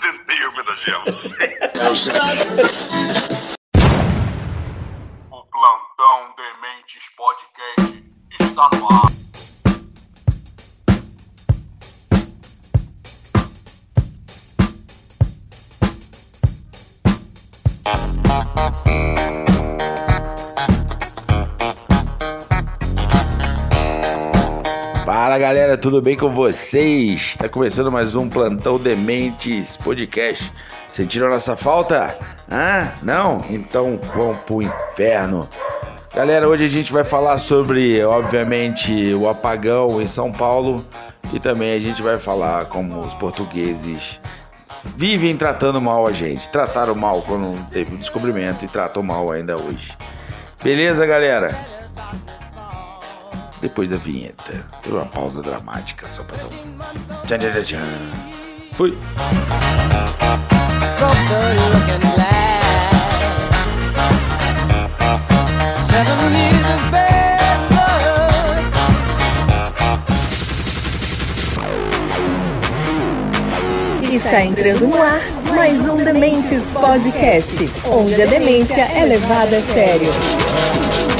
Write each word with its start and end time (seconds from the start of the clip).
Tentei 0.00 0.46
homenagear 0.46 1.04
vocês. 1.04 1.72
O 5.30 5.42
Plantão 5.44 6.34
Dementes 6.36 7.08
Podcast 7.16 8.04
está 8.40 8.68
no 8.76 8.86
ar. 8.92 9.25
Fala 25.36 25.48
galera, 25.48 25.76
tudo 25.76 26.00
bem 26.00 26.16
com 26.16 26.32
vocês? 26.32 27.20
Está 27.20 27.46
começando 27.46 27.92
mais 27.92 28.16
um 28.16 28.26
Plantão 28.26 28.78
Dementes 28.78 29.76
Podcast. 29.76 30.50
Sentiram 30.88 31.28
nossa 31.28 31.54
falta? 31.54 32.18
Ah, 32.50 32.94
não? 33.02 33.44
Então 33.50 34.00
vão 34.16 34.34
pro 34.34 34.62
inferno. 34.62 35.46
Galera, 36.14 36.48
hoje 36.48 36.64
a 36.64 36.68
gente 36.68 36.90
vai 36.90 37.04
falar 37.04 37.36
sobre, 37.36 38.02
obviamente, 38.02 39.12
o 39.12 39.28
apagão 39.28 40.00
em 40.00 40.06
São 40.06 40.32
Paulo 40.32 40.82
e 41.30 41.38
também 41.38 41.74
a 41.74 41.80
gente 41.80 42.00
vai 42.00 42.18
falar 42.18 42.64
como 42.64 42.98
os 43.02 43.12
portugueses 43.12 44.18
vivem 44.96 45.36
tratando 45.36 45.82
mal 45.82 46.06
a 46.06 46.12
gente. 46.12 46.48
Trataram 46.48 46.94
mal 46.94 47.20
quando 47.20 47.62
teve 47.68 47.94
o 47.94 47.98
descobrimento 47.98 48.64
e 48.64 48.68
tratam 48.68 49.02
mal 49.02 49.30
ainda 49.30 49.54
hoje. 49.58 49.92
Beleza, 50.64 51.04
galera? 51.04 51.75
Depois 53.60 53.88
da 53.88 53.96
vinheta, 53.96 54.68
tem 54.82 54.92
uma 54.92 55.06
pausa 55.06 55.42
dramática 55.42 56.08
só 56.08 56.22
pra 56.24 56.36
dar 56.36 56.46
um. 56.46 57.26
Tchan, 57.26 57.38
tchan, 57.38 57.62
tchan. 57.62 57.78
Fui! 58.72 58.96
Está 74.12 74.44
entrando 74.44 74.88
no 74.88 75.00
ar 75.00 75.20
mais 75.54 75.80
um 75.88 75.96
Dementes 75.96 76.64
Podcast, 76.72 77.70
onde 77.86 78.20
a 78.20 78.26
demência 78.26 78.82
é 78.82 79.04
levada 79.04 79.56
a 79.56 79.62
sério. 79.62 81.15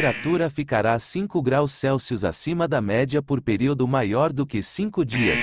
Temperatura 0.00 0.48
ficará 0.48 0.98
5 0.98 1.42
graus 1.42 1.72
Celsius 1.72 2.24
acima 2.24 2.66
da 2.66 2.80
média 2.80 3.20
por 3.20 3.42
período 3.42 3.86
maior 3.86 4.32
do 4.32 4.46
que 4.46 4.62
5 4.62 5.04
dias. 5.04 5.42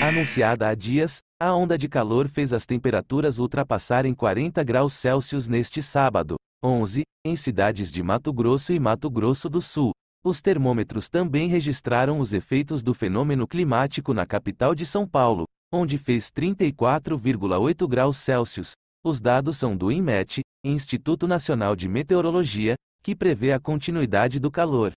Anunciada 0.00 0.68
há 0.68 0.76
dias, 0.76 1.18
a 1.42 1.52
onda 1.52 1.76
de 1.76 1.88
calor 1.88 2.28
fez 2.28 2.52
as 2.52 2.64
temperaturas 2.64 3.40
ultrapassarem 3.40 4.14
40 4.14 4.62
graus 4.62 4.92
Celsius 4.92 5.48
neste 5.48 5.82
sábado, 5.82 6.36
11, 6.62 7.02
em 7.26 7.34
cidades 7.34 7.90
de 7.90 8.00
Mato 8.00 8.32
Grosso 8.32 8.72
e 8.72 8.78
Mato 8.78 9.10
Grosso 9.10 9.50
do 9.50 9.60
Sul. 9.60 9.90
Os 10.24 10.40
termômetros 10.40 11.08
também 11.08 11.48
registraram 11.48 12.20
os 12.20 12.32
efeitos 12.32 12.80
do 12.80 12.94
fenômeno 12.94 13.44
climático 13.44 14.14
na 14.14 14.24
capital 14.24 14.72
de 14.72 14.86
São 14.86 15.04
Paulo, 15.04 15.46
onde 15.76 15.98
fez 15.98 16.30
34,8 16.30 17.86
graus 17.86 18.16
Celsius. 18.16 18.72
Os 19.04 19.20
dados 19.20 19.56
são 19.56 19.76
do 19.76 19.92
INMET, 19.92 20.40
Instituto 20.64 21.28
Nacional 21.28 21.76
de 21.76 21.88
Meteorologia, 21.88 22.74
que 23.02 23.14
prevê 23.14 23.52
a 23.52 23.60
continuidade 23.60 24.40
do 24.40 24.50
calor. 24.50 24.92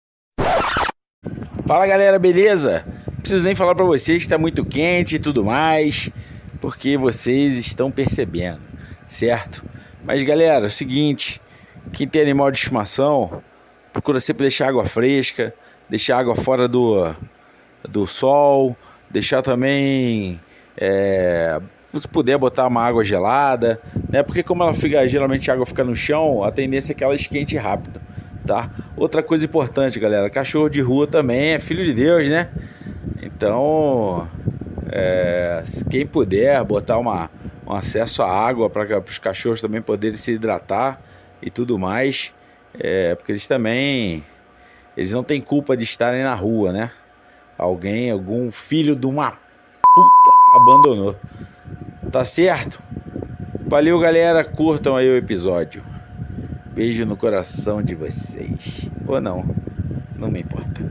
Fala 1.67 1.85
galera, 1.85 2.17
beleza? 2.17 2.83
Preciso 3.17 3.43
nem 3.43 3.53
falar 3.53 3.75
pra 3.75 3.85
vocês 3.85 4.23
que 4.23 4.29
tá 4.29 4.37
muito 4.37 4.65
quente 4.65 5.17
e 5.17 5.19
tudo 5.19 5.45
mais, 5.45 6.09
porque 6.59 6.97
vocês 6.97 7.57
estão 7.57 7.91
percebendo, 7.91 8.61
certo? 9.07 9.63
Mas 10.03 10.23
galera, 10.23 10.65
é 10.65 10.67
o 10.67 10.71
seguinte, 10.71 11.39
quem 11.93 12.07
tem 12.07 12.21
animal 12.21 12.49
de 12.49 12.57
estimação, 12.57 13.43
procura 13.93 14.19
sempre 14.19 14.43
deixar 14.43 14.69
água 14.69 14.85
fresca, 14.85 15.53
deixar 15.87 16.17
água 16.17 16.35
fora 16.35 16.67
do, 16.67 17.13
do 17.87 18.07
sol, 18.07 18.75
deixar 19.09 19.41
também, 19.41 20.39
é, 20.79 21.59
se 21.93 22.07
puder 22.07 22.37
botar 22.37 22.67
uma 22.67 22.81
água 22.81 23.03
gelada, 23.03 23.81
né? 24.09 24.23
Porque 24.23 24.41
como 24.41 24.63
ela 24.63 24.73
fica, 24.73 25.05
geralmente 25.07 25.51
a 25.51 25.53
água 25.53 25.65
fica 25.65 25.83
no 25.83 25.95
chão, 25.95 26.43
a 26.43 26.51
tendência 26.51 26.93
é 26.93 26.95
que 26.95 27.03
ela 27.03 27.13
esquente 27.13 27.57
rápido, 27.57 27.99
tá? 28.45 28.69
Outra 28.95 29.21
coisa 29.21 29.43
importante, 29.43 29.99
galera, 29.99 30.29
cachorro 30.29 30.69
de 30.69 30.79
rua 30.79 31.05
também 31.05 31.49
é 31.49 31.59
filho 31.59 31.83
de 31.83 31.93
Deus, 31.93 32.29
né? 32.29 32.49
Então, 33.21 34.27
é, 34.89 35.63
quem 35.89 36.05
puder 36.05 36.63
botar 36.63 36.97
uma, 36.97 37.29
um 37.67 37.73
acesso 37.73 38.23
à 38.23 38.31
água 38.31 38.69
para 38.69 38.99
os 38.99 39.19
cachorros 39.19 39.59
também 39.59 39.81
poderem 39.81 40.15
se 40.15 40.31
hidratar 40.31 41.01
e 41.41 41.49
tudo 41.49 41.77
mais, 41.77 42.33
é, 42.79 43.15
porque 43.15 43.31
eles 43.31 43.45
também 43.45 44.23
eles 44.95 45.11
não 45.11 45.23
têm 45.23 45.41
culpa 45.41 45.75
de 45.75 45.83
estarem 45.83 46.23
na 46.23 46.33
rua, 46.33 46.71
né? 46.71 46.91
Alguém, 47.57 48.11
algum 48.11 48.51
filho 48.51 48.95
de 48.95 49.05
uma 49.05 49.31
puta 49.31 50.38
abandonou. 50.53 51.15
Tá 52.11 52.25
certo? 52.25 52.81
Valeu, 53.67 53.99
galera. 53.99 54.43
Curtam 54.43 54.95
aí 54.95 55.07
o 55.07 55.17
episódio. 55.17 55.83
Beijo 56.73 57.05
no 57.05 57.15
coração 57.15 57.81
de 57.81 57.93
vocês. 57.93 58.89
Ou 59.05 59.19
não, 59.19 59.45
não 60.15 60.31
me 60.31 60.41
importa. 60.41 60.83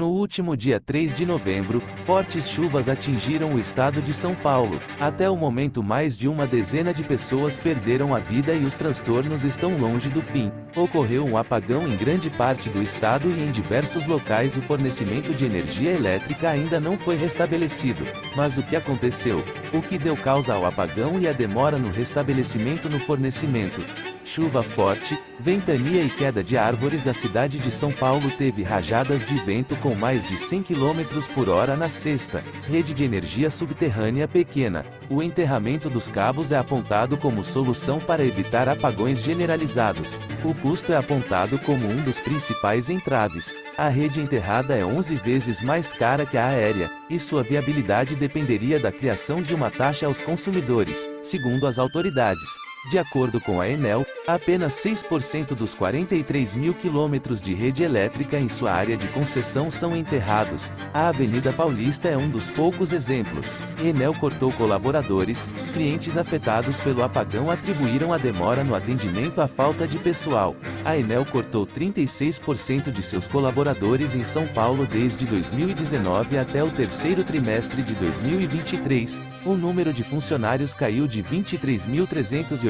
No 0.00 0.08
último 0.08 0.56
dia 0.56 0.80
3 0.80 1.14
de 1.14 1.26
novembro, 1.26 1.82
fortes 2.06 2.48
chuvas 2.48 2.88
atingiram 2.88 3.52
o 3.52 3.60
estado 3.60 4.00
de 4.00 4.14
São 4.14 4.34
Paulo. 4.34 4.80
Até 4.98 5.28
o 5.28 5.36
momento, 5.36 5.82
mais 5.82 6.16
de 6.16 6.26
uma 6.26 6.46
dezena 6.46 6.94
de 6.94 7.02
pessoas 7.02 7.58
perderam 7.58 8.14
a 8.14 8.18
vida 8.18 8.54
e 8.54 8.64
os 8.64 8.76
transtornos 8.76 9.44
estão 9.44 9.76
longe 9.76 10.08
do 10.08 10.22
fim. 10.22 10.50
Ocorreu 10.74 11.26
um 11.26 11.36
apagão 11.36 11.86
em 11.86 11.94
grande 11.98 12.30
parte 12.30 12.70
do 12.70 12.82
estado 12.82 13.28
e 13.28 13.42
em 13.42 13.50
diversos 13.50 14.06
locais 14.06 14.56
o 14.56 14.62
fornecimento 14.62 15.34
de 15.34 15.44
energia 15.44 15.90
elétrica 15.90 16.48
ainda 16.48 16.80
não 16.80 16.96
foi 16.96 17.16
restabelecido. 17.16 18.02
Mas 18.34 18.56
o 18.56 18.62
que 18.62 18.76
aconteceu? 18.76 19.44
O 19.70 19.82
que 19.82 19.98
deu 19.98 20.16
causa 20.16 20.54
ao 20.54 20.64
apagão 20.64 21.20
e 21.20 21.28
a 21.28 21.32
demora 21.32 21.76
no 21.76 21.90
restabelecimento 21.90 22.88
no 22.88 22.98
fornecimento? 22.98 24.09
Chuva 24.32 24.62
forte, 24.62 25.18
ventania 25.40 26.02
e 26.04 26.08
queda 26.08 26.44
de 26.44 26.56
árvores. 26.56 27.08
A 27.08 27.12
cidade 27.12 27.58
de 27.58 27.68
São 27.68 27.90
Paulo 27.90 28.30
teve 28.30 28.62
rajadas 28.62 29.26
de 29.26 29.34
vento 29.34 29.74
com 29.74 29.92
mais 29.96 30.28
de 30.28 30.36
100 30.36 30.62
km 30.62 31.02
por 31.34 31.48
hora 31.48 31.76
na 31.76 31.88
sexta. 31.88 32.40
Rede 32.68 32.94
de 32.94 33.02
energia 33.02 33.50
subterrânea 33.50 34.28
pequena. 34.28 34.86
O 35.08 35.20
enterramento 35.20 35.90
dos 35.90 36.08
cabos 36.08 36.52
é 36.52 36.56
apontado 36.56 37.16
como 37.16 37.44
solução 37.44 37.98
para 37.98 38.24
evitar 38.24 38.68
apagões 38.68 39.20
generalizados. 39.20 40.16
O 40.44 40.54
custo 40.54 40.92
é 40.92 40.96
apontado 40.96 41.58
como 41.58 41.88
um 41.88 42.00
dos 42.04 42.20
principais 42.20 42.88
entraves. 42.88 43.52
A 43.76 43.88
rede 43.88 44.20
enterrada 44.20 44.76
é 44.76 44.84
11 44.84 45.16
vezes 45.16 45.60
mais 45.60 45.92
cara 45.92 46.24
que 46.24 46.38
a 46.38 46.46
aérea, 46.46 46.88
e 47.10 47.18
sua 47.18 47.42
viabilidade 47.42 48.14
dependeria 48.14 48.78
da 48.78 48.92
criação 48.92 49.42
de 49.42 49.56
uma 49.56 49.72
taxa 49.72 50.06
aos 50.06 50.22
consumidores, 50.22 51.08
segundo 51.24 51.66
as 51.66 51.80
autoridades. 51.80 52.69
De 52.88 52.98
acordo 52.98 53.38
com 53.42 53.60
a 53.60 53.68
Enel, 53.68 54.06
apenas 54.26 54.72
6% 54.82 55.48
dos 55.48 55.74
43 55.74 56.54
mil 56.54 56.72
quilômetros 56.72 57.42
de 57.42 57.52
rede 57.52 57.82
elétrica 57.82 58.38
em 58.38 58.48
sua 58.48 58.72
área 58.72 58.96
de 58.96 59.06
concessão 59.08 59.70
são 59.70 59.94
enterrados. 59.94 60.72
A 60.94 61.08
Avenida 61.08 61.52
Paulista 61.52 62.08
é 62.08 62.16
um 62.16 62.28
dos 62.28 62.48
poucos 62.48 62.92
exemplos. 62.92 63.58
Enel 63.84 64.14
cortou 64.14 64.50
colaboradores, 64.52 65.46
clientes 65.74 66.16
afetados 66.16 66.80
pelo 66.80 67.02
apagão 67.02 67.50
atribuíram 67.50 68.14
a 68.14 68.18
demora 68.18 68.64
no 68.64 68.74
atendimento 68.74 69.42
à 69.42 69.46
falta 69.46 69.86
de 69.86 69.98
pessoal. 69.98 70.56
A 70.82 70.96
Enel 70.96 71.26
cortou 71.26 71.66
36% 71.66 72.90
de 72.90 73.02
seus 73.02 73.28
colaboradores 73.28 74.14
em 74.14 74.24
São 74.24 74.46
Paulo 74.46 74.86
desde 74.86 75.26
2019 75.26 76.38
até 76.38 76.64
o 76.64 76.70
terceiro 76.70 77.24
trimestre 77.24 77.82
de 77.82 77.94
2023. 77.94 79.20
O 79.44 79.54
número 79.54 79.92
de 79.92 80.02
funcionários 80.02 80.72
caiu 80.72 81.06
de 81.06 81.22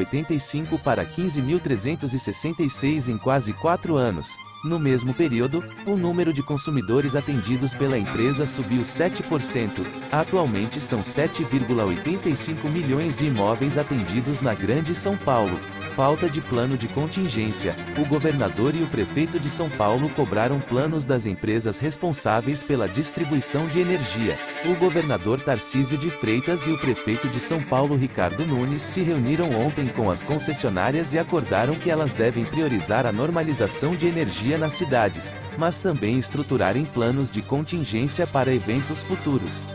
23.385 0.04 0.80
para 0.80 1.04
15.366 1.04 3.08
em 3.08 3.18
quase 3.18 3.52
quatro 3.52 3.96
anos. 3.96 4.36
No 4.62 4.78
mesmo 4.78 5.14
período, 5.14 5.64
o 5.86 5.96
número 5.96 6.34
de 6.34 6.42
consumidores 6.42 7.16
atendidos 7.16 7.72
pela 7.72 7.98
empresa 7.98 8.46
subiu 8.46 8.82
7%. 8.82 9.86
Atualmente 10.12 10.78
são 10.80 11.00
7,85 11.00 12.68
milhões 12.68 13.16
de 13.16 13.26
imóveis 13.26 13.78
atendidos 13.78 14.42
na 14.42 14.52
Grande 14.52 14.94
São 14.94 15.16
Paulo. 15.16 15.58
Falta 15.96 16.30
de 16.30 16.40
plano 16.40 16.78
de 16.78 16.86
contingência. 16.88 17.74
O 17.98 18.04
governador 18.06 18.74
e 18.74 18.82
o 18.82 18.86
prefeito 18.86 19.38
de 19.40 19.50
São 19.50 19.68
Paulo 19.68 20.08
cobraram 20.10 20.60
planos 20.60 21.04
das 21.04 21.26
empresas 21.26 21.78
responsáveis 21.78 22.62
pela 22.62 22.88
distribuição 22.88 23.66
de 23.66 23.80
energia. 23.80 24.36
O 24.66 24.74
governador 24.76 25.40
Tarcísio 25.40 25.98
de 25.98 26.08
Freitas 26.08 26.64
e 26.66 26.70
o 26.70 26.78
prefeito 26.78 27.28
de 27.28 27.40
São 27.40 27.60
Paulo 27.60 27.96
Ricardo 27.96 28.46
Nunes 28.46 28.82
se 28.82 29.02
reuniram 29.02 29.50
ontem 29.50 29.86
com 29.88 30.10
as 30.10 30.22
concessionárias 30.22 31.12
e 31.12 31.18
acordaram 31.18 31.74
que 31.74 31.90
elas 31.90 32.12
devem 32.12 32.44
priorizar 32.44 33.04
a 33.04 33.12
normalização 33.12 33.94
de 33.94 34.06
energia 34.06 34.56
nas 34.56 34.74
cidades, 34.74 35.34
mas 35.58 35.80
também 35.80 36.18
estruturarem 36.18 36.84
planos 36.84 37.30
de 37.30 37.42
contingência 37.42 38.26
para 38.26 38.54
eventos 38.54 39.02
futuros. 39.02 39.66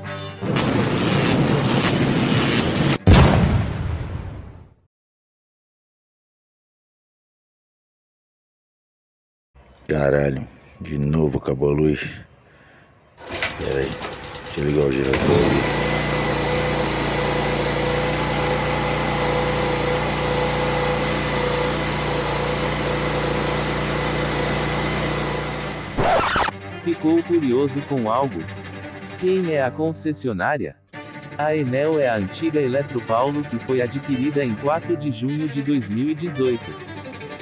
Caralho, 9.87 10.47
de 10.81 10.97
novo 10.97 11.37
acabou 11.37 11.69
a 11.69 11.73
luz. 11.73 12.09
Pera 13.59 13.79
aí, 13.79 13.91
deixa 14.45 14.61
eu 14.61 14.65
ligar 14.65 14.85
o 14.85 14.91
gerador 14.91 15.19
ali. 15.19 15.85
Ficou 26.83 27.21
curioso 27.21 27.79
com 27.88 28.09
algo? 28.09 28.43
Quem 29.19 29.53
é 29.53 29.63
a 29.63 29.69
concessionária? 29.69 30.75
A 31.38 31.55
Enel 31.55 31.99
é 31.99 32.07
a 32.07 32.15
antiga 32.15 32.59
Eletropaulo 32.59 33.43
que 33.43 33.59
foi 33.59 33.83
adquirida 33.83 34.43
em 34.43 34.55
4 34.55 34.97
de 34.97 35.11
junho 35.11 35.47
de 35.47 35.61
2018. 35.61 36.94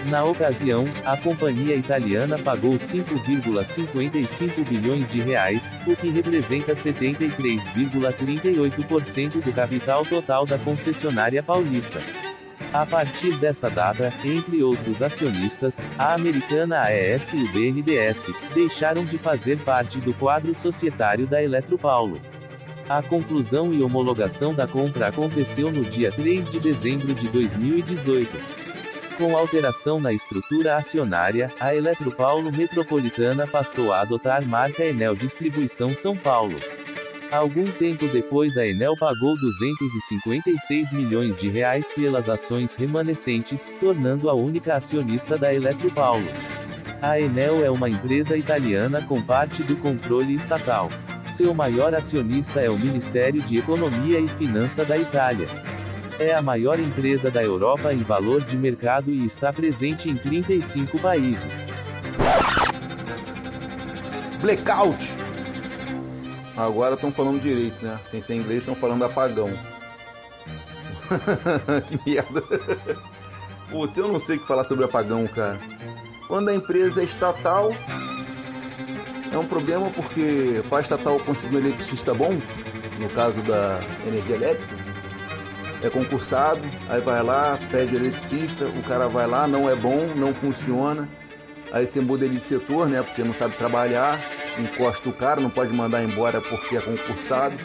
Na 0.09 0.25
ocasião, 0.25 0.83
a 1.05 1.15
companhia 1.15 1.75
italiana 1.75 2.37
pagou 2.37 2.73
5,55 2.73 4.67
bilhões 4.67 5.09
de 5.09 5.21
reais, 5.21 5.71
o 5.87 5.95
que 5.95 6.09
representa 6.09 6.75
73,38% 6.75 9.41
do 9.41 9.53
capital 9.53 10.05
total 10.05 10.45
da 10.45 10.57
concessionária 10.57 11.41
paulista. 11.41 12.01
A 12.73 12.85
partir 12.85 13.37
dessa 13.37 13.69
data, 13.69 14.11
entre 14.25 14.61
outros 14.61 15.01
acionistas, 15.01 15.79
a 15.97 16.15
americana 16.15 16.81
AES 16.81 17.31
e 17.33 17.37
o 17.37 17.49
BNDES, 17.53 18.29
deixaram 18.53 19.05
de 19.05 19.17
fazer 19.17 19.57
parte 19.59 19.99
do 19.99 20.13
quadro 20.13 20.53
societário 20.53 21.25
da 21.25 21.41
Eletropaulo. 21.41 22.19
A 22.89 23.01
conclusão 23.01 23.73
e 23.73 23.81
homologação 23.81 24.53
da 24.53 24.67
compra 24.67 25.07
aconteceu 25.07 25.71
no 25.71 25.85
dia 25.85 26.11
3 26.11 26.51
de 26.51 26.59
dezembro 26.59 27.13
de 27.13 27.29
2018. 27.29 28.62
Com 29.17 29.37
alteração 29.37 29.99
na 29.99 30.11
estrutura 30.11 30.75
acionária, 30.75 31.51
a 31.59 31.75
Eletropaulo 31.75 32.51
Metropolitana 32.51 33.45
passou 33.45 33.93
a 33.93 34.01
adotar 34.01 34.45
marca 34.45 34.83
Enel 34.83 35.15
Distribuição 35.15 35.95
São 35.95 36.17
Paulo. 36.17 36.57
Algum 37.31 37.65
tempo 37.65 38.07
depois 38.07 38.57
a 38.57 38.65
Enel 38.65 38.95
pagou 38.99 39.37
256 39.39 40.91
milhões 40.91 41.37
de 41.37 41.47
reais 41.47 41.93
pelas 41.93 42.27
ações 42.27 42.73
remanescentes, 42.73 43.69
tornando 43.79 44.29
a 44.29 44.33
única 44.33 44.75
acionista 44.75 45.37
da 45.37 45.53
Eletropaulo. 45.53 46.27
A 47.01 47.19
Enel 47.19 47.63
é 47.63 47.69
uma 47.69 47.89
empresa 47.89 48.35
italiana 48.35 49.01
com 49.03 49.21
parte 49.21 49.61
do 49.61 49.75
controle 49.75 50.33
estatal. 50.33 50.89
Seu 51.27 51.53
maior 51.53 51.93
acionista 51.93 52.61
é 52.61 52.69
o 52.69 52.77
Ministério 52.77 53.41
de 53.41 53.57
Economia 53.57 54.19
e 54.19 54.27
Finança 54.27 54.83
da 54.83 54.97
Itália. 54.97 55.47
É 56.23 56.33
a 56.33 56.41
maior 56.41 56.79
empresa 56.79 57.29
da 57.29 57.43
Europa 57.43 57.93
em 57.93 58.01
valor 58.01 58.45
de 58.45 58.55
mercado 58.55 59.11
e 59.11 59.25
está 59.25 59.51
presente 59.51 60.09
em 60.09 60.15
35 60.15 60.97
países. 60.97 61.67
Blackout. 64.39 65.13
Agora 66.55 66.95
estão 66.95 67.11
falando 67.11 67.41
direito, 67.41 67.83
né? 67.83 67.99
Sem 68.03 68.21
ser 68.21 68.35
inglês, 68.35 68.59
estão 68.59 68.73
falando 68.73 69.03
apagão. 69.03 69.51
que 71.87 72.09
merda. 72.09 72.41
Puta, 73.69 73.99
eu 73.99 74.07
não 74.07 74.17
sei 74.17 74.37
o 74.37 74.39
que 74.39 74.47
falar 74.47 74.63
sobre 74.63 74.85
apagão, 74.85 75.27
cara. 75.27 75.59
Quando 76.29 76.47
a 76.47 76.55
empresa 76.55 77.01
é 77.01 77.03
estatal, 77.03 77.69
é 79.29 79.37
um 79.37 79.45
problema 79.45 79.89
porque 79.89 80.63
para 80.69 80.79
estatal 80.79 81.19
conseguir 81.19 81.57
um 81.57 81.59
eletricista 81.59 82.13
bom, 82.13 82.31
no 82.97 83.09
caso 83.09 83.41
da 83.41 83.81
energia 84.07 84.37
elétrica, 84.37 84.82
é 85.83 85.89
concursado, 85.89 86.61
aí 86.89 87.01
vai 87.01 87.21
lá, 87.21 87.59
pede 87.69 87.95
eletricista, 87.95 88.65
o 88.65 88.81
cara 88.83 89.07
vai 89.09 89.27
lá, 89.27 89.45
não 89.45 89.69
é 89.69 89.75
bom, 89.75 90.07
não 90.15 90.33
funciona. 90.33 91.09
Aí 91.73 91.85
você 91.85 91.99
muda 91.99 92.23
ele 92.23 92.35
de 92.35 92.43
setor, 92.43 92.87
né? 92.87 93.01
Porque 93.01 93.23
não 93.23 93.33
sabe 93.33 93.55
trabalhar, 93.55 94.17
encosta 94.59 95.09
o 95.09 95.13
cara, 95.13 95.41
não 95.41 95.49
pode 95.49 95.73
mandar 95.73 96.03
embora 96.03 96.39
porque 96.39 96.77
é 96.77 96.79
concursado. 96.79 97.55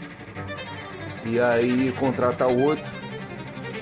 E 1.25 1.39
aí 1.39 1.93
contrata 1.99 2.47
outro, 2.47 2.85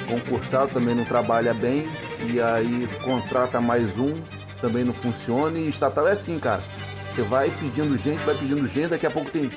concursado 0.09 0.73
também 0.73 0.94
não 0.94 1.05
trabalha 1.05 1.55
bem, 1.55 1.88
e 2.29 2.41
aí 2.41 2.88
contrata 3.05 3.61
mais 3.61 3.99
um, 3.99 4.21
também 4.61 4.85
não 4.85 4.93
funciona. 4.93 5.56
E 5.59 5.69
estatal 5.69 6.09
é 6.09 6.12
assim, 6.12 6.38
cara. 6.38 6.62
Você 7.09 7.23
vai 7.23 7.50
pedindo 7.50 7.97
gente, 7.97 8.19
vai 8.19 8.35
pedindo 8.35 8.69
gente, 8.69 8.88
daqui 8.88 9.06
a 9.06 9.11
pouco 9.11 9.31
tem 9.31 9.49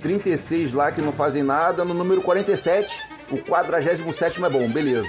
36 0.00 0.72
lá 0.72 0.92
que 0.92 1.00
não 1.00 1.12
fazem 1.12 1.42
nada, 1.42 1.84
no 1.84 1.94
número 1.94 2.20
47, 2.20 3.07
o 3.30 3.38
47 3.38 4.42
é 4.42 4.48
bom, 4.48 4.66
beleza. 4.68 5.08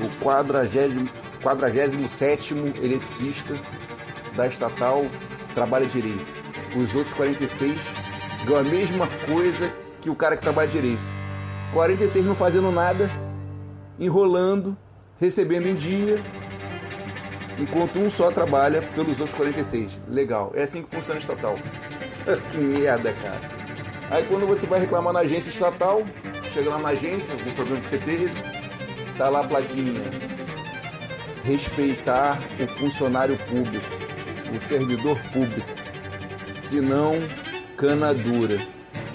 O 0.00 0.08
47 0.22 2.54
eletricista 2.82 3.54
da 4.34 4.46
estatal 4.46 5.04
trabalha 5.54 5.84
direito. 5.86 6.24
Os 6.76 6.94
outros 6.94 7.12
46 7.14 7.78
ganham 8.44 8.60
a 8.60 8.64
mesma 8.64 9.06
coisa 9.26 9.72
que 10.00 10.08
o 10.08 10.14
cara 10.14 10.36
que 10.36 10.42
trabalha 10.42 10.68
direito. 10.68 11.02
46 11.74 12.24
não 12.24 12.34
fazendo 12.34 12.72
nada, 12.72 13.10
enrolando, 13.98 14.74
recebendo 15.18 15.66
em 15.66 15.74
dia, 15.74 16.22
enquanto 17.58 17.98
um 17.98 18.08
só 18.08 18.30
trabalha 18.30 18.80
pelos 18.94 19.20
outros 19.20 19.36
46. 19.36 20.00
Legal, 20.08 20.52
é 20.54 20.62
assim 20.62 20.82
que 20.82 20.94
funciona 20.94 21.18
a 21.18 21.22
estatal. 21.22 21.56
que 22.50 22.58
merda, 22.58 23.12
cara. 23.12 23.59
Aí 24.10 24.24
quando 24.24 24.46
você 24.46 24.66
vai 24.66 24.80
reclamar 24.80 25.12
na 25.12 25.20
agência 25.20 25.50
estatal, 25.50 26.04
chega 26.52 26.68
lá 26.68 26.78
na 26.78 26.88
agência, 26.88 27.32
algum 27.32 27.52
problema 27.52 27.80
que 27.80 27.88
você 27.88 27.98
teve, 27.98 28.30
tá 29.16 29.28
lá 29.28 29.40
a 29.40 29.46
plaquinha. 29.46 30.02
Respeitar 31.44 32.38
o 32.60 32.66
funcionário 32.66 33.38
público, 33.38 33.86
o 34.54 34.60
servidor 34.60 35.16
público. 35.32 35.68
Senão, 36.54 37.14
cana 37.76 38.12
dura. 38.12 38.58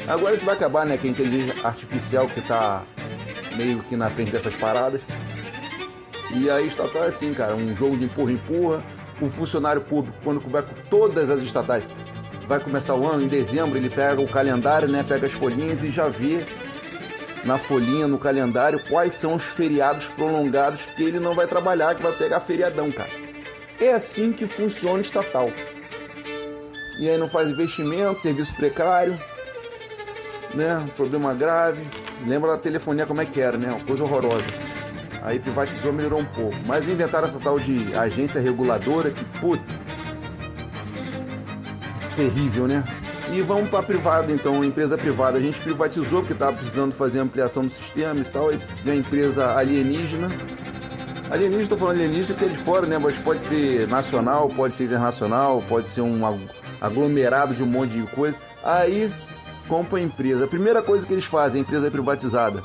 Agora 0.08 0.34
isso 0.34 0.46
vai 0.46 0.56
acabar, 0.56 0.86
né? 0.86 0.98
Que 0.98 1.08
a 1.08 1.12
inteligência 1.12 1.56
artificial 1.68 2.28
que 2.28 2.42
tá 2.42 2.84
meio 3.56 3.80
que 3.84 3.96
na 3.96 4.10
frente 4.10 4.32
dessas 4.32 4.56
paradas. 4.56 5.02
E 6.32 6.50
aí 6.50 6.68
estatal 6.68 7.04
é 7.04 7.08
assim, 7.08 7.34
cara, 7.34 7.54
um 7.56 7.76
jogo 7.76 7.98
de 7.98 8.06
empurra-empurra. 8.06 8.82
O 9.22 9.30
funcionário 9.30 9.82
público, 9.82 10.18
quando 10.24 10.42
vai 10.50 10.62
com 10.62 10.74
todas 10.90 11.30
as 11.30 11.40
estatais, 11.40 11.86
vai 12.48 12.60
começar 12.60 12.96
o 12.96 13.08
ano, 13.08 13.24
em 13.24 13.28
dezembro, 13.28 13.78
ele 13.78 13.90
pega 13.90 14.22
o 14.22 14.28
calendário, 14.28 14.88
né? 14.88 15.04
Pega 15.08 15.28
as 15.28 15.34
folhinhas 15.34 15.84
e 15.84 15.90
já 15.90 16.08
vê 16.08 16.46
na 17.44 17.58
folhinha, 17.58 18.08
no 18.08 18.18
calendário, 18.18 18.82
quais 18.90 19.14
são 19.14 19.36
os 19.36 19.44
feriados 19.44 20.08
prolongados 20.08 20.82
que 20.96 21.04
ele 21.04 21.20
não 21.20 21.34
vai 21.34 21.46
trabalhar, 21.46 21.96
que 21.96 22.02
vai 22.02 22.12
pegar 22.12 22.40
feriadão, 22.40 22.92
cara. 22.92 23.10
É 23.80 23.94
assim 23.94 24.32
que 24.32 24.48
funciona 24.48 24.98
o 24.98 25.02
estatal. 25.02 25.52
E 27.00 27.10
aí 27.10 27.18
não 27.18 27.28
faz 27.28 27.50
investimento, 27.50 28.20
serviço 28.20 28.56
precário, 28.56 29.20
né? 30.54 30.86
Problema 30.96 31.34
grave. 31.34 31.86
Lembra 32.26 32.52
da 32.52 32.58
telefonia 32.58 33.06
como 33.06 33.22
é 33.22 33.26
que 33.26 33.42
era, 33.42 33.58
né? 33.58 33.70
Uma 33.70 33.86
coisa 33.86 34.04
horrorosa. 34.04 34.46
Aí 35.22 35.40
privatizou, 35.40 35.92
melhorou 35.92 36.20
um 36.20 36.26
pouco. 36.26 36.56
Mas 36.66 36.88
inventaram 36.88 37.28
essa 37.28 37.40
tal 37.40 37.60
de 37.60 37.94
agência 37.96 38.40
reguladora 38.40 39.12
que, 39.12 39.26
puta, 39.40 39.64
terrível, 42.16 42.68
né? 42.68 42.84
E 43.32 43.42
vamos 43.42 43.70
para 43.70 43.80
a 43.80 43.84
privada, 43.84 44.32
então, 44.32 44.64
empresa 44.64 44.98
privada. 44.98 45.38
A 45.38 45.42
gente 45.42 45.60
privatizou 45.60 46.22
porque 46.22 46.34
estava 46.34 46.54
precisando 46.54 46.94
fazer 46.94 47.20
ampliação 47.20 47.64
do 47.64 47.70
sistema 47.70 48.20
e 48.20 48.26
tal. 48.26 48.52
E 48.54 48.60
a 48.90 48.96
empresa 48.96 49.56
alienígena. 49.56 50.30
Alienígena, 51.30 51.64
estou 51.64 51.78
falando 51.78 51.98
alienígena 51.98 52.36
porque 52.38 52.46
é 52.46 52.54
de 52.54 52.58
fora, 52.58 52.86
né? 52.86 52.98
Mas 52.98 53.18
pode 53.18 53.42
ser 53.42 53.88
nacional, 53.88 54.48
pode 54.50 54.74
ser 54.74 54.86
internacional, 54.86 55.64
pode 55.68 55.90
ser 55.90 56.02
um 56.02 56.22
aglomerado 56.80 57.56
de 57.56 57.64
um 57.64 57.68
monte 57.68 57.92
de 57.92 58.04
coisa. 58.08 58.38
Aí 58.64 59.12
compra 59.68 59.98
a 59.98 60.02
empresa. 60.02 60.46
A 60.46 60.48
primeira 60.48 60.82
coisa 60.84 61.06
que 61.06 61.14
eles 61.14 61.26
fazem, 61.26 61.62
a 61.62 61.64
empresa 61.64 61.88
é 61.88 61.90
privatizada. 61.90 62.62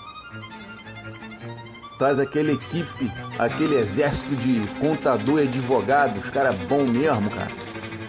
traz 1.98 2.18
aquela 2.18 2.50
equipe, 2.50 3.10
aquele 3.38 3.76
exército 3.76 4.34
de 4.36 4.60
contador 4.78 5.40
e 5.40 5.42
advogado, 5.42 6.18
os 6.18 6.30
caras 6.30 6.54
bom 6.68 6.84
mesmo, 6.84 7.30
cara, 7.30 7.50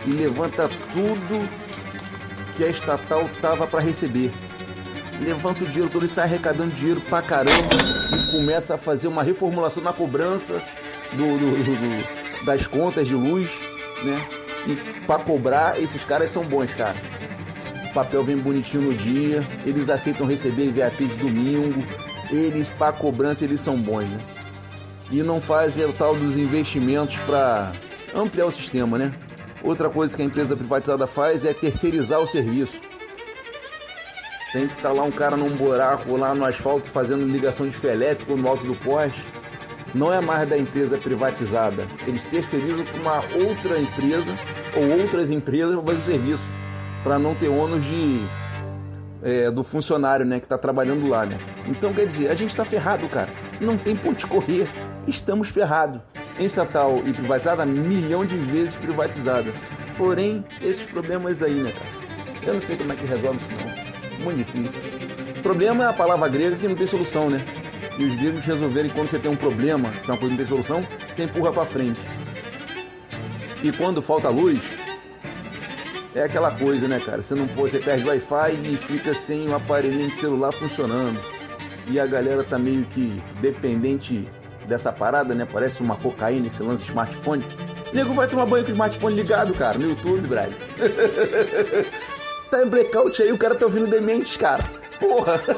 e 0.06 0.12
levanta 0.12 0.70
tudo 0.94 1.48
que 2.56 2.64
a 2.64 2.68
estatal 2.68 3.30
tava 3.42 3.66
para 3.68 3.80
receber. 3.80 4.32
Levanta 5.22 5.64
o 5.64 5.68
dinheiro 5.68 5.90
todo 5.90 6.06
e 6.06 6.08
sai 6.08 6.26
arrecadando 6.26 6.74
dinheiro 6.76 7.02
pra 7.02 7.22
caramba 7.22 7.76
e 7.76 8.32
começa 8.32 8.76
a 8.76 8.78
fazer 8.78 9.08
uma 9.08 9.22
reformulação 9.24 9.84
na 9.84 9.94
cobrança 9.94 10.62
do, 11.14 11.18
do- 11.38 11.64
do- 11.64 12.46
das 12.46 12.66
contas 12.66 13.08
de 13.08 13.14
luz, 13.16 13.48
né? 14.04 14.20
E 14.68 14.76
pra 15.06 15.20
cobrar, 15.20 15.80
esses 15.80 16.04
caras 16.04 16.32
são 16.32 16.44
bons, 16.44 16.74
cara. 16.74 16.96
O 17.90 17.94
papel 17.94 18.24
vem 18.24 18.38
bonitinho 18.38 18.84
no 18.84 18.94
dia, 18.94 19.44
eles 19.66 19.90
aceitam 19.90 20.26
receber 20.26 20.72
VIP 20.72 21.06
de 21.06 21.16
domingo, 21.18 21.84
eles 22.32 22.70
pra 22.70 22.92
cobrança 22.92 23.44
eles 23.44 23.60
são 23.62 23.76
bons, 23.78 24.06
né? 24.06 24.20
E 25.12 25.22
não 25.22 25.42
fazem 25.42 25.86
o 25.86 25.92
tal 25.94 26.16
dos 26.16 26.38
investimentos 26.38 27.18
para 27.28 27.72
ampliar 28.16 28.46
o 28.46 28.52
sistema, 28.52 28.98
né? 28.98 29.12
Outra 29.64 29.90
coisa 29.90 30.16
que 30.16 30.22
a 30.22 30.26
empresa 30.26 30.56
privatizada 30.56 31.06
faz 31.06 31.46
é 31.46 31.54
terceirizar 31.54 32.20
o 32.20 32.28
serviço. 32.28 32.82
Tem 34.52 34.68
que 34.68 34.74
estar 34.74 34.92
lá 34.92 35.04
um 35.04 35.12
cara 35.12 35.38
num 35.38 35.50
buraco 35.50 36.18
lá 36.18 36.36
no 36.36 36.44
asfalto 36.44 36.90
fazendo 36.90 37.26
ligação 37.26 37.66
de 37.66 37.74
fio 37.74 37.92
elétrico 37.92 38.36
no 38.36 38.48
alto 38.48 38.66
do 38.66 38.76
poste. 38.76 39.24
Não 39.94 40.12
é 40.12 40.20
mais 40.20 40.48
da 40.50 40.58
empresa 40.58 40.98
privatizada. 40.98 41.86
Eles 42.08 42.26
terceirizam 42.26 42.84
para 42.84 43.00
uma 43.00 43.48
outra 43.48 43.80
empresa 43.80 44.34
ou 44.76 45.00
outras 45.02 45.30
empresas 45.30 45.76
para 45.76 45.86
fazer 45.86 46.00
o 46.00 46.06
serviço. 46.06 46.46
Para 47.04 47.20
não 47.20 47.36
ter 47.36 47.48
ônus 47.48 47.84
de, 47.86 48.22
é, 49.24 49.52
do 49.52 49.64
funcionário 49.64 50.26
né, 50.26 50.40
que 50.40 50.46
está 50.46 50.58
trabalhando 50.58 51.08
lá. 51.08 51.26
Né? 51.26 51.38
Então 51.68 51.94
quer 51.94 52.06
dizer, 52.06 52.30
a 52.30 52.36
gente 52.36 52.50
está 52.50 52.66
ferrado, 52.66 53.08
cara. 53.08 53.30
Não 53.60 53.78
tem 53.78 53.96
ponto 53.96 54.18
de 54.18 54.28
correr. 54.28 54.68
Estamos 55.08 55.50
ferrados. 55.50 56.02
Estatal 56.46 57.02
e 57.06 57.14
privatizada, 57.14 57.66
milhão 57.66 58.26
de 58.26 58.36
vezes 58.36 58.76
privatizada. 58.76 59.54
Porém, 59.98 60.44
esses 60.62 60.84
problemas 60.84 61.42
aí, 61.44 61.62
né, 61.62 61.72
cara? 61.72 62.02
Eu 62.44 62.54
não 62.56 62.62
sei 62.62 62.76
como 62.76 62.92
é 62.92 62.96
que 62.96 63.06
resolve 63.06 63.38
isso 63.38 63.50
não. 63.52 64.24
Muito 64.24 64.38
difícil. 64.38 64.82
Problema 65.42 65.84
é 65.84 65.88
a 65.88 65.94
palavra 65.94 66.28
grega 66.28 66.56
que 66.56 66.68
não 66.68 66.76
tem 66.76 66.88
solução, 66.88 67.30
né? 67.30 67.44
E 67.98 68.06
os 68.06 68.16
gregos 68.16 68.46
resolverem 68.46 68.90
quando 68.92 69.08
você 69.08 69.20
tem 69.20 69.30
um 69.30 69.36
problema, 69.36 69.90
que 69.90 70.10
é 70.10 70.14
uma 70.14 70.20
coisa 70.20 70.20
que 70.20 70.30
não 70.30 70.38
tem 70.38 70.46
solução, 70.46 70.88
você 71.10 71.24
empurra 71.24 71.52
pra 71.52 71.66
frente. 71.66 72.00
E 73.64 73.72
quando 73.72 74.02
falta 74.02 74.30
luz, 74.30 74.60
é 76.16 76.24
aquela 76.24 76.52
coisa, 76.52 76.88
né, 76.88 77.00
cara? 77.00 77.22
Você 77.22 77.36
não 77.36 77.48
pode, 77.48 77.72
você 77.72 77.80
perde 77.80 78.08
Wi-Fi 78.08 78.60
e 78.72 78.76
fica 78.76 79.14
sem 79.14 79.48
o 79.50 79.56
aparelhinho 79.56 80.08
de 80.08 80.16
celular 80.16 80.52
funcionando. 80.52 81.20
E 81.88 82.00
a 82.00 82.06
galera 82.06 82.44
tá 82.44 82.58
meio 82.58 82.86
que 82.86 83.22
dependente 83.40 84.28
dessa 84.68 84.92
parada, 84.92 85.34
né? 85.34 85.48
Parece 85.52 85.82
uma 85.82 85.96
cocaína 85.96 86.48
esse 86.48 86.64
lance 86.64 86.84
de 86.84 86.90
smartphone. 86.90 87.44
O 87.92 87.96
nego 87.96 88.14
vai 88.14 88.28
tomar 88.28 88.46
banho 88.46 88.64
com 88.64 88.72
o 88.72 88.74
smartphone 88.74 89.16
ligado, 89.16 89.54
cara, 89.54 89.78
no 89.78 89.90
YouTube, 89.90 90.28
Brad. 90.28 90.52
tá 92.50 92.64
em 92.64 92.68
blackout 92.68 93.22
aí, 93.22 93.32
o 93.32 93.38
cara 93.38 93.56
tá 93.56 93.66
ouvindo 93.66 93.88
dementes, 93.88 94.38
cara. 94.38 94.64
Porra! 95.00 95.42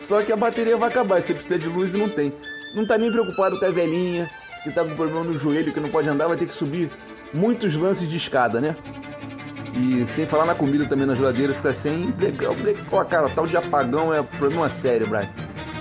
Só 0.00 0.22
que 0.22 0.32
a 0.32 0.36
bateria 0.36 0.76
vai 0.76 0.88
acabar, 0.88 1.22
você 1.22 1.32
precisa 1.32 1.58
de 1.58 1.68
luz 1.68 1.94
e 1.94 1.98
não 1.98 2.08
tem. 2.08 2.32
Não 2.74 2.86
tá 2.86 2.98
nem 2.98 3.12
preocupado 3.12 3.58
com 3.58 3.64
a 3.64 3.70
velhinha 3.70 4.28
que 4.62 4.70
tá 4.70 4.84
com 4.84 4.94
problema 4.94 5.24
no 5.24 5.38
joelho, 5.38 5.72
que 5.72 5.80
não 5.80 5.88
pode 5.88 6.08
andar, 6.08 6.28
vai 6.28 6.36
ter 6.36 6.46
que 6.46 6.54
subir 6.54 6.90
muitos 7.32 7.74
lances 7.74 8.08
de 8.08 8.16
escada, 8.16 8.60
né? 8.60 8.76
E 9.74 10.06
sem 10.06 10.26
falar 10.26 10.44
na 10.44 10.54
comida 10.54 10.84
também 10.86 11.06
na 11.06 11.14
geladeira, 11.14 11.52
fica 11.54 11.72
sem 11.72 12.14
legal. 12.18 12.54
Ó, 12.90 13.04
cara, 13.04 13.28
tal 13.28 13.46
de 13.46 13.56
apagão 13.56 14.12
é 14.12 14.22
problema 14.22 14.68
sério, 14.68 15.06
Brian. 15.06 15.28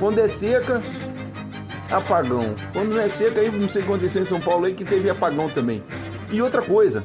Quando 0.01 0.17
é 0.17 0.27
seca, 0.27 0.81
apagão. 1.91 2.55
Quando 2.74 2.96
não 2.96 3.00
é 3.00 3.08
seca, 3.08 3.39
aí 3.39 3.51
não 3.51 3.70
sei 3.70 3.84
o 3.84 3.86
que 3.86 3.91
aconteceu 3.91 4.24
em 4.24 4.25
São 4.25 4.41
Paulo 4.41 4.65
aí 4.65 4.74
que 4.74 4.84
teve 4.84 5.08
apagão 5.12 5.48
também. 5.48 5.84
E 6.31 6.41
outra 6.41 6.63
coisa, 6.63 7.03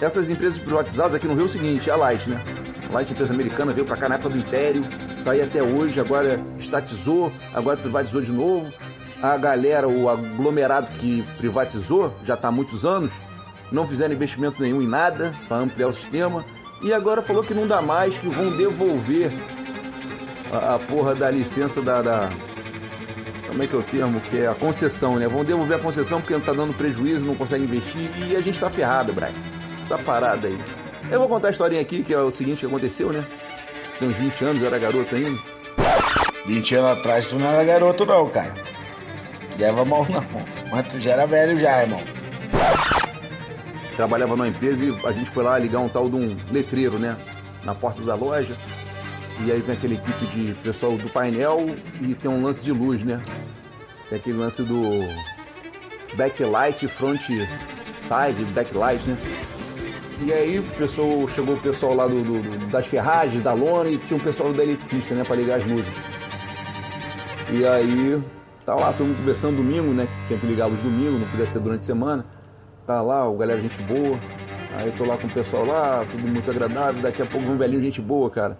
essas 0.00 0.30
empresas 0.30 0.56
privatizadas 0.56 1.12
aqui 1.12 1.26
no 1.26 1.34
Rio 1.34 1.42
é 1.42 1.46
o 1.46 1.48
seguinte, 1.48 1.90
a 1.90 1.96
Light, 1.96 2.30
né? 2.30 2.40
A 2.88 2.94
Light, 2.94 3.10
empresa 3.10 3.34
americana, 3.34 3.72
veio 3.72 3.84
pra 3.84 3.96
cá 3.96 4.08
na 4.08 4.14
época 4.14 4.30
do 4.30 4.38
Império, 4.38 4.84
tá 5.24 5.32
aí 5.32 5.42
até 5.42 5.60
hoje, 5.60 5.98
agora 5.98 6.40
estatizou, 6.56 7.32
agora 7.52 7.76
privatizou 7.76 8.22
de 8.22 8.30
novo. 8.30 8.72
A 9.20 9.36
galera, 9.36 9.88
o 9.88 10.08
aglomerado 10.08 10.86
que 11.00 11.24
privatizou, 11.36 12.14
já 12.24 12.36
tá 12.36 12.46
há 12.46 12.52
muitos 12.52 12.86
anos, 12.86 13.12
não 13.72 13.88
fizeram 13.88 14.14
investimento 14.14 14.62
nenhum 14.62 14.80
em 14.80 14.86
nada 14.86 15.34
para 15.48 15.56
ampliar 15.56 15.88
o 15.88 15.92
sistema. 15.92 16.44
E 16.80 16.92
agora 16.92 17.22
falou 17.22 17.42
que 17.42 17.54
não 17.54 17.66
dá 17.66 17.82
mais, 17.82 18.16
que 18.16 18.28
vão 18.28 18.56
devolver 18.56 19.32
a, 20.52 20.74
a 20.74 20.78
porra 20.78 21.14
da 21.14 21.30
licença 21.30 21.80
da, 21.82 22.02
da- 22.02 22.30
Como 23.48 23.62
é 23.62 23.66
que 23.66 23.74
é 23.74 23.78
o 23.78 23.82
termo? 23.82 24.20
Que 24.20 24.38
é 24.42 24.46
a 24.48 24.54
concessão, 24.54 25.16
né? 25.18 25.26
Vão 25.28 25.44
devolver 25.44 25.76
a 25.76 25.80
concessão 25.80 26.20
porque 26.20 26.34
não 26.34 26.40
tá 26.40 26.52
dando 26.52 26.72
prejuízo, 26.74 27.24
não 27.24 27.34
consegue 27.34 27.64
investir 27.64 28.10
e 28.18 28.36
a 28.36 28.40
gente 28.40 28.58
tá 28.58 28.68
ferrado, 28.70 29.12
Brian. 29.12 29.32
Essa 29.82 29.98
parada 29.98 30.46
aí. 30.48 30.58
Eu 31.10 31.18
vou 31.18 31.28
contar 31.28 31.48
a 31.48 31.50
historinha 31.50 31.80
aqui, 31.80 32.02
que 32.02 32.14
é 32.14 32.18
o 32.18 32.30
seguinte 32.30 32.60
que 32.60 32.66
aconteceu, 32.66 33.12
né? 33.12 33.24
Tem 33.98 34.08
uns 34.08 34.14
20 34.16 34.44
anos, 34.44 34.60
eu 34.62 34.66
era 34.68 34.78
garoto 34.78 35.14
ainda. 35.14 35.38
20 36.46 36.74
anos 36.76 36.90
atrás 36.98 37.26
tu 37.26 37.36
não 37.38 37.50
era 37.50 37.64
garoto 37.64 38.06
não, 38.06 38.28
cara. 38.28 38.54
Leva 39.58 39.84
mal 39.84 40.06
não. 40.08 40.24
Mas 40.70 40.86
tu 40.86 40.98
já 40.98 41.12
era 41.12 41.26
velho 41.26 41.56
já, 41.56 41.82
irmão. 41.82 42.00
trabalhava 43.96 44.34
numa 44.36 44.48
empresa 44.48 44.84
e 44.84 44.96
a 45.06 45.12
gente 45.12 45.28
foi 45.30 45.44
lá 45.44 45.58
ligar 45.58 45.80
um 45.80 45.88
tal 45.88 46.08
de 46.08 46.16
um 46.16 46.36
letreiro, 46.50 46.98
né? 46.98 47.16
Na 47.64 47.74
porta 47.74 48.00
da 48.02 48.14
loja. 48.14 48.56
E 49.46 49.50
aí 49.52 49.60
vem 49.60 49.74
aquela 49.74 49.94
equipe 49.94 50.26
de 50.26 50.54
pessoal 50.62 50.96
do 50.96 51.08
painel 51.10 51.64
e 52.00 52.14
tem 52.14 52.30
um 52.30 52.42
lance 52.42 52.60
de 52.60 52.72
luz, 52.72 53.02
né? 53.02 53.20
Tem 54.08 54.18
aquele 54.18 54.36
lance 54.38 54.62
do 54.62 54.80
backlight, 56.16 56.86
front 56.88 57.20
side, 57.28 58.44
backlight, 58.52 59.08
né? 59.08 59.16
E 60.22 60.32
aí 60.32 60.58
o 60.58 60.62
pessoal, 60.76 61.26
chegou 61.28 61.54
o 61.54 61.60
pessoal 61.60 61.94
lá 61.94 62.06
do, 62.06 62.22
do- 62.22 62.66
das 62.66 62.86
ferragens, 62.86 63.42
da 63.42 63.54
lona 63.54 63.88
e 63.88 63.96
tinha 63.98 64.16
um 64.18 64.20
pessoal 64.22 64.52
da 64.52 64.62
eletricista, 64.62 65.14
né? 65.14 65.24
Pra 65.24 65.34
ligar 65.36 65.58
as 65.58 65.64
luzes. 65.66 65.92
E 67.52 67.66
aí, 67.66 68.22
tá 68.66 68.74
lá, 68.74 68.92
todo 68.92 69.06
mundo 69.06 69.16
conversando 69.18 69.56
domingo, 69.56 69.92
né? 69.92 70.06
Tinha 70.26 70.38
que 70.38 70.46
ligar 70.46 70.66
luz 70.66 70.80
domingo, 70.82 71.18
não 71.18 71.26
podia 71.28 71.46
ser 71.46 71.60
durante 71.60 71.80
a 71.80 71.84
semana. 71.84 72.26
Tá 72.86 73.00
lá, 73.00 73.26
o 73.28 73.36
galera 73.38 73.60
gente 73.60 73.80
boa. 73.82 74.18
Aí 74.76 74.86
eu 74.88 74.92
tô 74.92 75.04
lá 75.04 75.16
com 75.16 75.26
o 75.26 75.30
pessoal 75.30 75.64
lá, 75.64 76.04
tudo 76.10 76.28
muito 76.28 76.50
agradável. 76.50 77.00
Daqui 77.00 77.22
a 77.22 77.26
pouco 77.26 77.48
um 77.48 77.56
velhinho 77.56 77.80
gente 77.80 78.00
boa, 78.02 78.28
cara. 78.30 78.58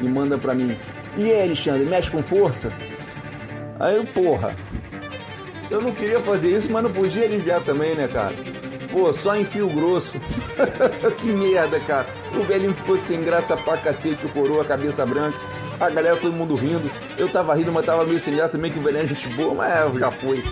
E 0.00 0.04
manda 0.08 0.38
pra 0.38 0.54
mim. 0.54 0.76
E 1.16 1.30
aí, 1.30 1.42
Alexandre, 1.42 1.84
mexe 1.84 2.10
com 2.10 2.22
força? 2.22 2.72
Aí 3.78 3.96
eu, 3.96 4.04
porra. 4.04 4.54
Eu 5.70 5.80
não 5.80 5.92
queria 5.92 6.20
fazer 6.20 6.50
isso, 6.50 6.70
mas 6.70 6.82
não 6.82 6.90
podia 6.90 7.24
aliviar 7.24 7.60
também, 7.60 7.94
né, 7.94 8.08
cara? 8.08 8.34
Pô, 8.90 9.12
só 9.12 9.36
em 9.36 9.44
fio 9.44 9.68
grosso. 9.68 10.18
que 11.18 11.26
merda, 11.26 11.78
cara. 11.80 12.06
O 12.34 12.42
velhinho 12.42 12.74
ficou 12.74 12.98
sem 12.98 13.22
graça 13.22 13.56
pra 13.56 13.76
cacete, 13.76 14.26
o 14.26 14.28
coroa, 14.30 14.64
cabeça 14.64 15.06
branca. 15.06 15.38
A 15.78 15.88
galera, 15.88 16.16
todo 16.16 16.32
mundo 16.32 16.54
rindo. 16.56 16.90
Eu 17.16 17.28
tava 17.28 17.54
rindo, 17.54 17.72
mas 17.72 17.86
tava 17.86 18.04
meio 18.04 18.20
sem 18.20 18.34
graça 18.34 18.50
também, 18.50 18.70
que 18.70 18.78
o 18.78 18.82
velhinho 18.82 19.04
é 19.04 19.06
gente 19.06 19.28
boa, 19.28 19.54
mas 19.54 19.72
é, 19.72 19.98
já 19.98 20.10
foi. 20.10 20.42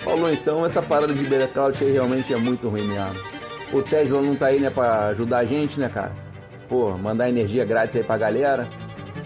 Falou 0.00 0.30
então, 0.30 0.66
essa 0.66 0.82
parada 0.82 1.14
de 1.14 1.24
blackout 1.24 1.82
aí 1.82 1.92
realmente 1.92 2.32
é 2.32 2.36
muito 2.36 2.68
ruim 2.68 2.86
mesmo. 2.88 3.14
O 3.72 3.80
Tesla 3.82 4.20
não 4.20 4.34
tá 4.34 4.46
aí, 4.46 4.60
né, 4.60 4.68
pra 4.68 5.06
ajudar 5.06 5.38
a 5.38 5.44
gente, 5.44 5.80
né, 5.80 5.88
cara? 5.88 6.12
Pô, 6.72 6.96
mandar 6.96 7.28
energia 7.28 7.66
grátis 7.66 7.96
aí 7.96 8.02
pra 8.02 8.16
galera. 8.16 8.66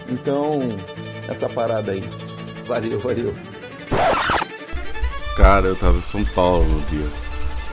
Então, 0.09 0.59
essa 1.29 1.47
parada 1.47 1.93
aí. 1.93 2.03
Valeu, 2.65 2.99
valeu. 2.99 3.33
Cara, 5.37 5.67
eu 5.67 5.75
tava 5.77 5.97
em 5.97 6.01
São 6.01 6.25
Paulo 6.25 6.65
no 6.65 6.81
dia. 6.87 7.07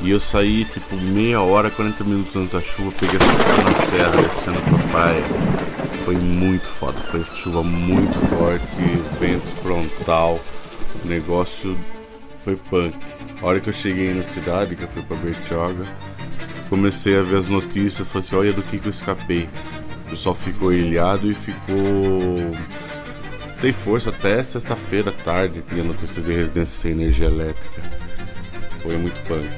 E 0.00 0.10
eu 0.12 0.20
saí 0.20 0.64
tipo 0.64 0.94
meia 0.94 1.40
hora, 1.40 1.72
40 1.72 2.04
minutos 2.04 2.36
antes 2.36 2.52
da 2.52 2.60
chuva, 2.60 2.92
peguei 3.00 3.16
essa 3.16 3.62
na 3.62 3.86
serra, 3.86 4.22
descendo 4.22 4.60
pra 4.60 4.92
praia. 4.92 5.22
Foi 6.04 6.14
muito 6.14 6.66
foda, 6.66 7.00
foi 7.00 7.24
chuva 7.24 7.64
muito 7.64 8.16
forte, 8.28 8.64
vento 9.18 9.60
frontal, 9.60 10.38
o 11.04 11.08
negócio 11.08 11.76
foi 12.42 12.54
punk. 12.54 12.96
A 13.42 13.46
hora 13.46 13.58
que 13.58 13.70
eu 13.70 13.74
cheguei 13.74 14.14
na 14.14 14.22
cidade, 14.22 14.76
que 14.76 14.84
eu 14.84 14.88
fui 14.88 15.02
pra 15.02 15.16
Bertioga, 15.16 15.84
comecei 16.74 17.16
a 17.16 17.22
ver 17.22 17.36
as 17.36 17.46
notícias, 17.46 18.08
falei 18.08 18.26
assim, 18.26 18.36
olha 18.36 18.52
do 18.52 18.62
que, 18.62 18.78
que 18.78 18.86
eu 18.86 18.90
escapei. 18.90 19.48
O 20.06 20.10
pessoal 20.10 20.34
ficou 20.34 20.72
ilhado 20.72 21.30
e 21.30 21.32
ficou 21.32 22.50
sem 23.54 23.72
força 23.72 24.10
até 24.10 24.42
sexta-feira 24.42 25.10
à 25.10 25.12
tarde 25.12 25.62
tinha 25.68 25.84
notícias 25.84 26.24
de 26.24 26.32
residência 26.32 26.76
sem 26.76 26.90
energia 26.90 27.26
elétrica. 27.26 27.80
Foi 28.80 28.96
muito 28.98 29.22
punk. 29.28 29.48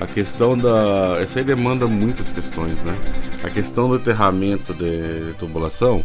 A 0.00 0.06
questão 0.08 0.58
da. 0.58 1.18
Essa 1.20 1.38
aí 1.38 1.44
demanda 1.44 1.86
muitas 1.86 2.32
questões, 2.32 2.76
né? 2.78 2.98
A 3.44 3.48
questão 3.48 3.88
do 3.88 3.94
aterramento 3.94 4.74
de 4.74 5.32
tubulação, 5.38 6.04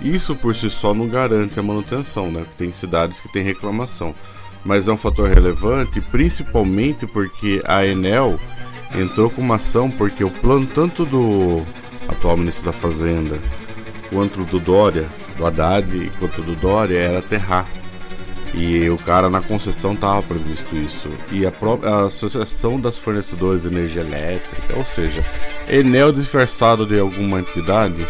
isso 0.00 0.34
por 0.34 0.56
si 0.56 0.70
só 0.70 0.94
não 0.94 1.08
garante 1.08 1.60
a 1.60 1.62
manutenção, 1.62 2.30
né? 2.30 2.46
Tem 2.56 2.72
cidades 2.72 3.20
que 3.20 3.30
têm 3.30 3.44
reclamação. 3.44 4.14
Mas 4.64 4.88
é 4.88 4.92
um 4.92 4.96
fator 4.96 5.28
relevante, 5.28 6.00
principalmente 6.00 7.06
porque 7.06 7.62
a 7.66 7.86
Enel 7.86 8.40
entrou 8.96 9.30
com 9.30 9.40
uma 9.40 9.56
ação 9.56 9.90
porque 9.90 10.24
o 10.24 10.30
plano 10.30 10.66
tanto 10.66 11.04
do 11.04 11.62
atual 12.08 12.36
ministro 12.36 12.66
da 12.66 12.72
Fazenda 12.72 13.38
quanto 14.10 14.44
do 14.44 14.60
Dória 14.60 15.08
do 15.36 15.46
Haddad 15.46 16.12
quanto 16.18 16.42
do 16.42 16.54
Dória 16.54 16.98
era 16.98 17.18
aterrar. 17.18 17.66
E 18.56 18.88
o 18.88 18.96
cara 18.96 19.28
na 19.28 19.40
concessão 19.40 19.94
estava 19.94 20.22
previsto 20.22 20.76
isso. 20.76 21.08
E 21.32 21.44
a 21.44 21.50
própria 21.50 22.02
Associação 22.02 22.78
das 22.78 22.96
Fornecedores 22.96 23.62
de 23.62 23.68
Energia 23.68 24.02
Elétrica, 24.02 24.76
ou 24.76 24.84
seja, 24.84 25.24
Enel 25.68 26.12
disfarçado 26.12 26.86
de 26.86 26.96
alguma 27.00 27.40
entidade, 27.40 28.06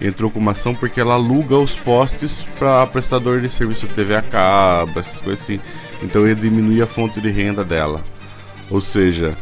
entrou 0.00 0.32
com 0.32 0.40
uma 0.40 0.50
ação 0.50 0.74
porque 0.74 1.00
ela 1.00 1.14
aluga 1.14 1.56
os 1.56 1.76
postes 1.76 2.44
para 2.58 2.84
prestador 2.88 3.40
de 3.40 3.48
serviço 3.48 3.86
de 3.86 3.94
TV 3.94 4.16
a 4.16 4.22
cabo, 4.22 4.98
essas 4.98 5.20
coisas 5.20 5.44
assim. 5.44 5.60
Então 6.02 6.26
ele 6.26 6.40
diminui 6.40 6.82
a 6.82 6.86
fonte 6.88 7.20
de 7.20 7.30
renda 7.30 7.62
dela. 7.62 8.02
Ou 8.70 8.80
seja, 8.80 9.36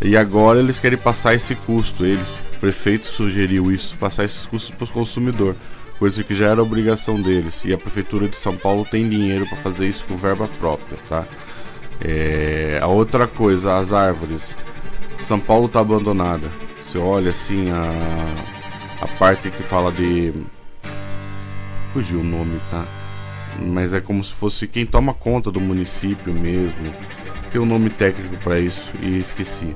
e 0.00 0.16
agora 0.16 0.58
eles 0.58 0.78
querem 0.78 0.98
passar 0.98 1.34
esse 1.34 1.54
custo. 1.54 2.04
Eles, 2.04 2.42
o 2.56 2.58
prefeito 2.60 3.06
sugeriu 3.06 3.70
isso, 3.70 3.96
passar 3.98 4.24
esses 4.24 4.46
custos 4.46 4.74
para 4.74 4.84
o 4.84 4.88
consumidor 4.88 5.56
coisa 6.00 6.24
que 6.24 6.34
já 6.34 6.46
era 6.46 6.62
obrigação 6.62 7.20
deles. 7.20 7.62
E 7.62 7.74
a 7.74 7.78
prefeitura 7.78 8.26
de 8.26 8.34
São 8.34 8.56
Paulo 8.56 8.86
tem 8.90 9.06
dinheiro 9.06 9.46
para 9.46 9.58
fazer 9.58 9.86
isso 9.86 10.02
com 10.06 10.16
verba 10.16 10.48
própria, 10.58 10.98
tá? 11.06 11.26
É, 12.00 12.80
a 12.82 12.86
outra 12.86 13.26
coisa, 13.26 13.76
as 13.76 13.92
árvores. 13.92 14.56
São 15.20 15.38
Paulo 15.38 15.68
tá 15.68 15.80
abandonada. 15.80 16.50
Você 16.80 16.96
olha 16.96 17.32
assim 17.32 17.70
a, 17.70 19.04
a 19.04 19.08
parte 19.18 19.50
que 19.50 19.62
fala 19.62 19.92
de. 19.92 20.32
Fugiu 21.92 22.20
o 22.20 22.24
nome, 22.24 22.58
tá? 22.70 22.86
Mas 23.60 23.92
é 23.92 24.00
como 24.00 24.24
se 24.24 24.32
fosse 24.32 24.66
quem 24.66 24.86
toma 24.86 25.12
conta 25.12 25.52
do 25.52 25.60
município 25.60 26.32
mesmo. 26.32 26.94
Tem 27.50 27.60
um 27.60 27.66
nome 27.66 27.90
técnico 27.90 28.36
para 28.36 28.60
isso 28.60 28.92
e 29.02 29.18
esqueci. 29.18 29.74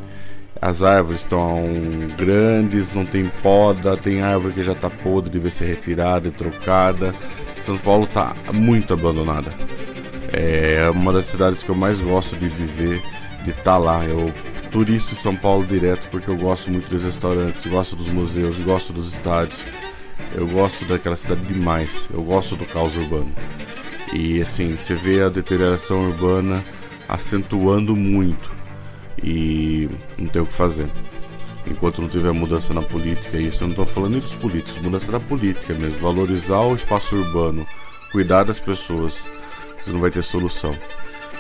As 0.62 0.82
árvores 0.82 1.20
estão 1.20 1.64
grandes, 2.16 2.94
não 2.94 3.04
tem 3.04 3.28
poda, 3.42 3.96
tem 3.96 4.22
árvore 4.22 4.54
que 4.54 4.62
já 4.62 4.72
está 4.72 4.88
podre, 4.88 5.30
deve 5.30 5.50
ser 5.50 5.66
retirada 5.66 6.28
e 6.28 6.30
trocada. 6.30 7.14
São 7.60 7.76
Paulo 7.76 8.04
está 8.04 8.34
muito 8.52 8.94
abandonada. 8.94 9.52
É 10.32 10.88
uma 10.90 11.12
das 11.12 11.26
cidades 11.26 11.62
que 11.62 11.68
eu 11.68 11.74
mais 11.74 12.00
gosto 12.00 12.36
de 12.36 12.48
viver, 12.48 13.02
de 13.44 13.50
estar 13.50 13.62
tá 13.62 13.78
lá. 13.78 14.04
Eu 14.04 14.32
turisto 14.70 15.12
em 15.12 15.16
São 15.16 15.34
Paulo 15.34 15.66
direto 15.66 16.08
porque 16.10 16.30
eu 16.30 16.36
gosto 16.36 16.70
muito 16.70 16.88
dos 16.88 17.02
restaurantes, 17.02 17.66
gosto 17.66 17.96
dos 17.96 18.08
museus, 18.08 18.56
gosto 18.58 18.92
dos 18.92 19.12
estádios. 19.12 19.62
Eu 20.34 20.46
gosto 20.46 20.84
daquela 20.84 21.16
cidade 21.16 21.40
demais. 21.42 22.08
Eu 22.12 22.22
gosto 22.22 22.56
do 22.56 22.64
caos 22.66 22.96
urbano. 22.96 23.32
E 24.12 24.40
assim, 24.40 24.76
você 24.76 24.94
vê 24.94 25.22
a 25.22 25.28
deterioração 25.28 26.06
urbana 26.06 26.62
acentuando 27.08 27.94
muito 27.94 28.50
e 29.22 29.88
não 30.18 30.26
tem 30.26 30.42
o 30.42 30.46
que 30.46 30.52
fazer. 30.52 30.86
Enquanto 31.66 32.02
não 32.02 32.08
tiver 32.08 32.32
mudança 32.32 32.74
na 32.74 32.82
política, 32.82 33.38
isso 33.38 33.64
eu 33.64 33.68
não 33.68 33.72
estou 33.72 33.86
falando 33.86 34.12
nem 34.12 34.20
dos 34.20 34.34
políticos, 34.34 34.82
mudança 34.82 35.10
da 35.10 35.20
política 35.20 35.72
mesmo, 35.74 35.98
valorizar 35.98 36.60
o 36.60 36.74
espaço 36.74 37.16
urbano, 37.16 37.66
cuidar 38.12 38.44
das 38.44 38.60
pessoas, 38.60 39.22
você 39.82 39.90
não 39.90 40.00
vai 40.00 40.10
ter 40.10 40.22
solução. 40.22 40.76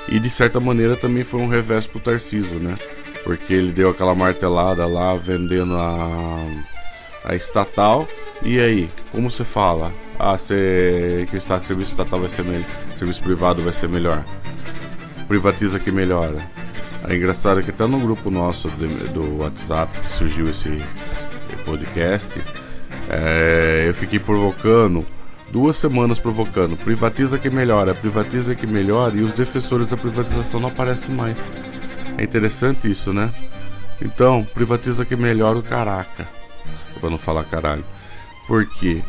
E 0.08 0.18
de 0.18 0.30
certa 0.30 0.60
maneira 0.60 0.96
também 0.96 1.24
foi 1.24 1.40
um 1.40 1.48
revés 1.48 1.86
pro 1.86 2.00
Tarciso, 2.00 2.54
né? 2.54 2.76
Porque 3.22 3.52
ele 3.52 3.72
deu 3.72 3.90
aquela 3.90 4.14
martelada 4.14 4.86
lá 4.86 5.14
vendendo 5.14 5.74
a, 5.76 6.46
a 7.24 7.34
estatal. 7.34 8.06
E 8.42 8.58
aí, 8.58 8.90
como 9.10 9.30
você 9.30 9.44
fala? 9.44 9.92
Ah, 10.18 10.36
você, 10.36 11.26
que 11.30 11.36
o 11.36 11.40
serviço 11.40 11.92
estatal 11.92 12.20
vai 12.20 12.28
ser 12.28 12.44
melhor, 12.44 12.66
serviço 12.96 13.22
privado 13.22 13.62
vai 13.62 13.72
ser 13.72 13.88
melhor. 13.88 14.24
Privatiza 15.28 15.78
que 15.78 15.90
melhora. 15.90 16.36
É 17.08 17.14
engraçado 17.14 17.62
que 17.62 17.70
até 17.70 17.86
no 17.86 17.98
grupo 17.98 18.30
nosso 18.30 18.68
do 18.68 19.38
WhatsApp 19.38 20.00
que 20.00 20.10
surgiu 20.10 20.48
esse 20.48 20.82
podcast, 21.64 22.42
é, 23.08 23.84
eu 23.86 23.94
fiquei 23.94 24.18
provocando, 24.18 25.04
duas 25.50 25.76
semanas 25.76 26.18
provocando, 26.18 26.76
privatiza 26.76 27.38
que 27.38 27.50
melhora, 27.50 27.94
privatiza 27.94 28.54
que 28.54 28.66
melhora, 28.66 29.16
e 29.16 29.22
os 29.22 29.32
defensores 29.32 29.90
da 29.90 29.96
privatização 29.96 30.60
não 30.60 30.68
aparecem 30.68 31.14
mais. 31.14 31.50
É 32.16 32.22
interessante 32.22 32.90
isso, 32.90 33.12
né? 33.12 33.32
Então, 34.00 34.46
privatiza 34.54 35.04
que 35.04 35.16
melhora 35.16 35.58
o 35.58 35.62
caraca. 35.62 36.26
Pra 37.00 37.10
não 37.10 37.18
falar 37.18 37.44
caralho. 37.44 37.84
Por 38.46 38.66
quê? 38.66 39.02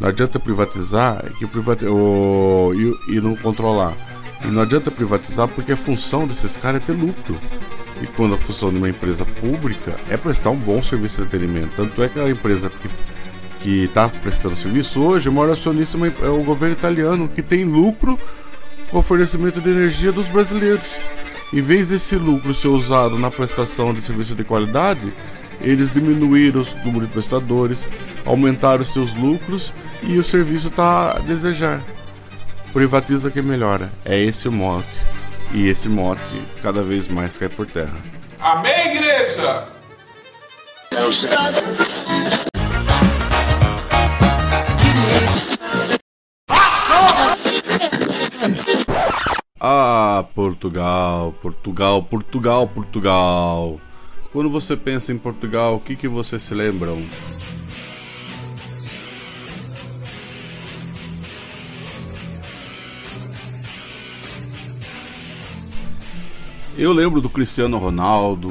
Não 0.00 0.08
adianta 0.08 0.38
privatizar 0.38 1.24
que 1.38 1.46
privati 1.46 1.84
o, 1.86 2.72
e, 2.74 3.16
e 3.16 3.20
não 3.20 3.34
controlar. 3.36 3.94
E 4.44 4.46
não 4.48 4.62
adianta 4.62 4.90
privatizar 4.90 5.48
porque 5.48 5.72
a 5.72 5.76
função 5.76 6.26
desses 6.26 6.56
caras 6.56 6.82
é 6.82 6.84
ter 6.84 6.92
lucro. 6.92 7.38
E 8.00 8.06
quando 8.06 8.34
a 8.34 8.38
função 8.38 8.70
de 8.70 8.76
uma 8.76 8.88
empresa 8.88 9.24
pública 9.24 9.96
é 10.08 10.16
prestar 10.16 10.50
um 10.50 10.56
bom 10.56 10.82
serviço 10.82 11.16
de 11.16 11.22
entretenimento. 11.22 11.74
Tanto 11.76 12.02
é 12.02 12.08
que 12.08 12.18
a 12.18 12.30
empresa 12.30 12.70
que 13.60 13.84
está 13.84 14.08
prestando 14.08 14.54
serviço 14.54 15.00
hoje, 15.00 15.28
o 15.28 15.32
maior 15.32 15.52
acionista 15.52 15.98
é 16.22 16.28
o 16.28 16.42
governo 16.44 16.76
italiano, 16.76 17.28
que 17.28 17.42
tem 17.42 17.64
lucro 17.64 18.18
com 18.90 18.98
o 18.98 19.02
fornecimento 19.02 19.60
de 19.60 19.68
energia 19.68 20.12
dos 20.12 20.28
brasileiros. 20.28 20.96
Em 21.52 21.60
vez 21.60 21.88
desse 21.88 22.14
lucro 22.14 22.54
ser 22.54 22.68
usado 22.68 23.18
na 23.18 23.30
prestação 23.30 23.92
de 23.92 24.02
serviço 24.02 24.34
de 24.34 24.44
qualidade, 24.44 25.12
eles 25.60 25.92
diminuíram 25.92 26.60
o 26.60 26.84
número 26.84 27.06
de 27.06 27.12
prestadores, 27.12 27.86
aumentaram 28.24 28.84
seus 28.84 29.14
lucros 29.14 29.72
e 30.02 30.18
o 30.18 30.24
serviço 30.24 30.68
está 30.68 31.16
a 31.16 31.18
desejar. 31.18 31.82
Privatiza 32.72 33.30
que 33.30 33.42
melhora. 33.42 33.92
É 34.04 34.18
esse 34.18 34.48
o 34.48 34.52
mote. 34.52 35.00
E 35.52 35.68
esse 35.68 35.88
mote 35.88 36.42
cada 36.62 36.82
vez 36.82 37.08
mais 37.08 37.38
cai 37.38 37.48
por 37.48 37.66
terra. 37.66 37.96
Amém, 38.38 38.94
igreja? 38.94 39.66
Ah, 49.60 50.24
Portugal, 50.34 51.34
Portugal, 51.42 52.02
Portugal, 52.02 52.68
Portugal. 52.68 53.80
Quando 54.32 54.50
você 54.50 54.76
pensa 54.76 55.12
em 55.12 55.18
Portugal, 55.18 55.76
o 55.76 55.80
que, 55.80 55.96
que 55.96 56.06
você 56.06 56.38
se 56.38 56.54
lembram? 56.54 57.02
Eu 66.78 66.92
lembro 66.92 67.20
do 67.20 67.28
Cristiano 67.28 67.76
Ronaldo, 67.76 68.50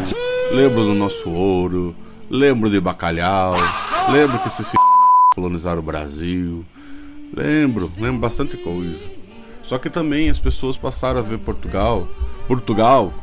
lembro 0.52 0.84
do 0.84 0.94
nosso 0.94 1.30
ouro, 1.30 1.96
lembro 2.30 2.70
de 2.70 2.78
bacalhau, 2.78 3.56
lembro 4.12 4.38
que 4.40 4.50
esses 4.50 4.68
f... 4.68 4.76
colonizaram 5.34 5.80
o 5.80 5.82
Brasil. 5.82 6.66
Lembro, 7.34 7.90
lembro 7.98 8.20
bastante 8.20 8.58
coisa. 8.58 9.02
Só 9.64 9.78
que 9.78 9.90
também 9.90 10.30
as 10.30 10.42
pessoas 10.42 10.78
passaram 10.78 11.20
a 11.20 11.24
ver 11.24 11.38
Portugal, 11.38 12.06
Portugal, 12.50 13.14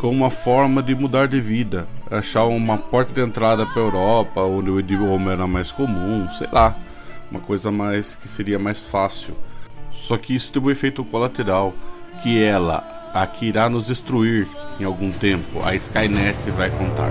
como 0.00 0.12
uma 0.12 0.30
forma 0.30 0.80
de 0.80 0.94
mudar 0.94 1.26
de 1.26 1.40
vida, 1.40 1.88
achar 2.08 2.44
uma 2.44 2.78
porta 2.78 3.12
de 3.12 3.20
entrada 3.20 3.66
para 3.66 3.82
a 3.82 3.84
Europa, 3.84 4.42
onde 4.42 4.70
o 4.70 4.78
idioma 4.78 5.32
era 5.32 5.48
mais 5.48 5.72
comum, 5.72 6.30
sei 6.30 6.46
lá, 6.52 6.76
uma 7.32 7.40
coisa 7.40 7.72
mais 7.72 8.14
que 8.14 8.28
seria 8.28 8.60
mais 8.60 8.78
fácil. 8.78 9.34
Só 9.92 10.16
que 10.16 10.36
isso 10.36 10.52
teve 10.52 10.68
um 10.68 10.70
efeito 10.70 11.04
colateral, 11.04 11.74
que 12.22 12.40
ela 12.40 12.95
a 13.12 13.26
que 13.26 13.46
irá 13.46 13.68
nos 13.68 13.86
destruir 13.86 14.48
em 14.78 14.84
algum 14.84 15.10
tempo, 15.10 15.62
a 15.64 15.74
Skynet 15.74 16.50
vai 16.50 16.70
contar. 16.70 17.10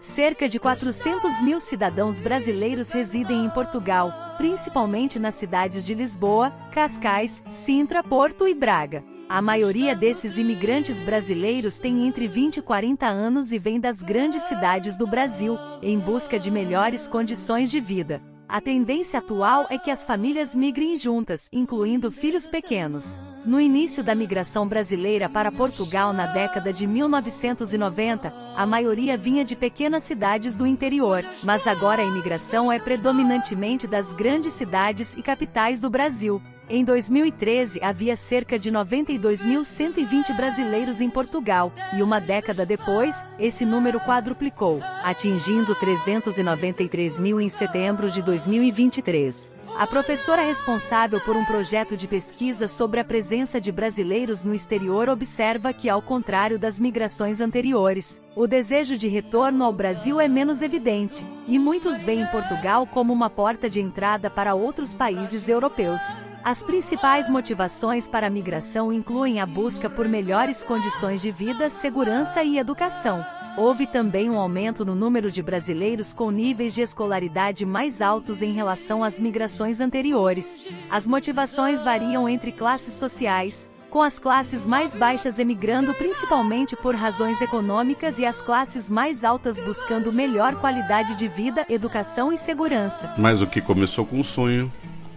Cerca 0.00 0.48
de 0.48 0.58
400 0.58 1.42
mil 1.42 1.60
cidadãos 1.60 2.22
brasileiros 2.22 2.90
residem 2.90 3.44
em 3.44 3.50
Portugal, 3.50 4.10
principalmente 4.38 5.18
nas 5.18 5.34
cidades 5.34 5.84
de 5.84 5.92
Lisboa, 5.92 6.50
Cascais, 6.72 7.42
Sintra, 7.46 8.02
Porto 8.02 8.48
e 8.48 8.54
Braga. 8.54 9.04
A 9.28 9.42
maioria 9.42 9.94
desses 9.94 10.38
imigrantes 10.38 11.02
brasileiros 11.02 11.76
tem 11.76 12.06
entre 12.06 12.26
20 12.26 12.58
e 12.58 12.62
40 12.62 13.06
anos 13.06 13.52
e 13.52 13.58
vem 13.58 13.78
das 13.78 14.00
grandes 14.00 14.42
cidades 14.42 14.96
do 14.96 15.06
Brasil, 15.06 15.58
em 15.82 15.98
busca 15.98 16.38
de 16.38 16.50
melhores 16.50 17.06
condições 17.06 17.70
de 17.70 17.80
vida. 17.80 18.22
A 18.48 18.60
tendência 18.60 19.18
atual 19.18 19.66
é 19.70 19.76
que 19.76 19.90
as 19.90 20.04
famílias 20.04 20.54
migrem 20.54 20.96
juntas, 20.96 21.48
incluindo 21.52 22.12
filhos 22.12 22.46
pequenos. 22.46 23.18
No 23.44 23.60
início 23.60 24.04
da 24.04 24.14
migração 24.14 24.68
brasileira 24.68 25.28
para 25.28 25.50
Portugal 25.50 26.12
na 26.12 26.26
década 26.26 26.72
de 26.72 26.86
1990, 26.86 28.32
a 28.56 28.64
maioria 28.64 29.16
vinha 29.16 29.44
de 29.44 29.56
pequenas 29.56 30.04
cidades 30.04 30.56
do 30.56 30.64
interior, 30.64 31.24
mas 31.42 31.66
agora 31.66 32.02
a 32.02 32.06
imigração 32.06 32.70
é 32.70 32.78
predominantemente 32.78 33.88
das 33.88 34.12
grandes 34.12 34.52
cidades 34.52 35.16
e 35.16 35.22
capitais 35.22 35.80
do 35.80 35.90
Brasil. 35.90 36.40
Em 36.68 36.84
2013, 36.84 37.78
havia 37.80 38.16
cerca 38.16 38.58
de 38.58 38.72
92.120 38.72 40.34
brasileiros 40.36 41.00
em 41.00 41.08
Portugal, 41.08 41.72
e 41.96 42.02
uma 42.02 42.20
década 42.20 42.66
depois, 42.66 43.14
esse 43.38 43.64
número 43.64 44.00
quadruplicou, 44.00 44.80
atingindo 45.04 45.76
393 45.76 47.20
mil 47.20 47.40
em 47.40 47.48
setembro 47.48 48.10
de 48.10 48.20
2023. 48.20 49.55
A 49.78 49.86
professora 49.86 50.40
responsável 50.40 51.20
por 51.20 51.36
um 51.36 51.44
projeto 51.44 51.98
de 51.98 52.08
pesquisa 52.08 52.66
sobre 52.66 52.98
a 52.98 53.04
presença 53.04 53.60
de 53.60 53.70
brasileiros 53.70 54.42
no 54.42 54.54
exterior 54.54 55.06
observa 55.10 55.70
que, 55.70 55.90
ao 55.90 56.00
contrário 56.00 56.58
das 56.58 56.80
migrações 56.80 57.42
anteriores, 57.42 58.18
o 58.34 58.46
desejo 58.46 58.96
de 58.96 59.06
retorno 59.06 59.62
ao 59.62 59.74
Brasil 59.74 60.18
é 60.18 60.28
menos 60.28 60.62
evidente, 60.62 61.26
e 61.46 61.58
muitos 61.58 62.02
veem 62.02 62.26
Portugal 62.28 62.86
como 62.86 63.12
uma 63.12 63.28
porta 63.28 63.68
de 63.68 63.82
entrada 63.82 64.30
para 64.30 64.54
outros 64.54 64.94
países 64.94 65.46
europeus. 65.46 66.00
As 66.42 66.62
principais 66.62 67.28
motivações 67.28 68.08
para 68.08 68.28
a 68.28 68.30
migração 68.30 68.90
incluem 68.90 69.40
a 69.40 69.46
busca 69.46 69.90
por 69.90 70.08
melhores 70.08 70.64
condições 70.64 71.20
de 71.20 71.30
vida, 71.30 71.68
segurança 71.68 72.42
e 72.42 72.56
educação. 72.56 73.22
Houve 73.56 73.86
também 73.86 74.28
um 74.28 74.38
aumento 74.38 74.84
no 74.84 74.94
número 74.94 75.30
de 75.30 75.42
brasileiros 75.42 76.12
com 76.12 76.30
níveis 76.30 76.74
de 76.74 76.82
escolaridade 76.82 77.64
mais 77.64 78.02
altos 78.02 78.42
em 78.42 78.52
relação 78.52 79.02
às 79.02 79.18
migrações 79.18 79.80
anteriores. 79.80 80.66
As 80.90 81.06
motivações 81.06 81.82
variam 81.82 82.28
entre 82.28 82.52
classes 82.52 82.92
sociais, 82.94 83.70
com 83.88 84.02
as 84.02 84.18
classes 84.18 84.66
mais 84.66 84.94
baixas 84.94 85.38
emigrando 85.38 85.94
principalmente 85.94 86.76
por 86.76 86.94
razões 86.94 87.40
econômicas 87.40 88.18
e 88.18 88.26
as 88.26 88.42
classes 88.42 88.90
mais 88.90 89.24
altas 89.24 89.58
buscando 89.58 90.12
melhor 90.12 90.56
qualidade 90.56 91.16
de 91.16 91.26
vida, 91.26 91.64
educação 91.70 92.30
e 92.30 92.36
segurança. 92.36 93.14
Mas 93.16 93.40
o 93.40 93.46
que 93.46 93.62
começou 93.62 94.04
com 94.04 94.20
um 94.20 94.24
sonho 94.24 94.70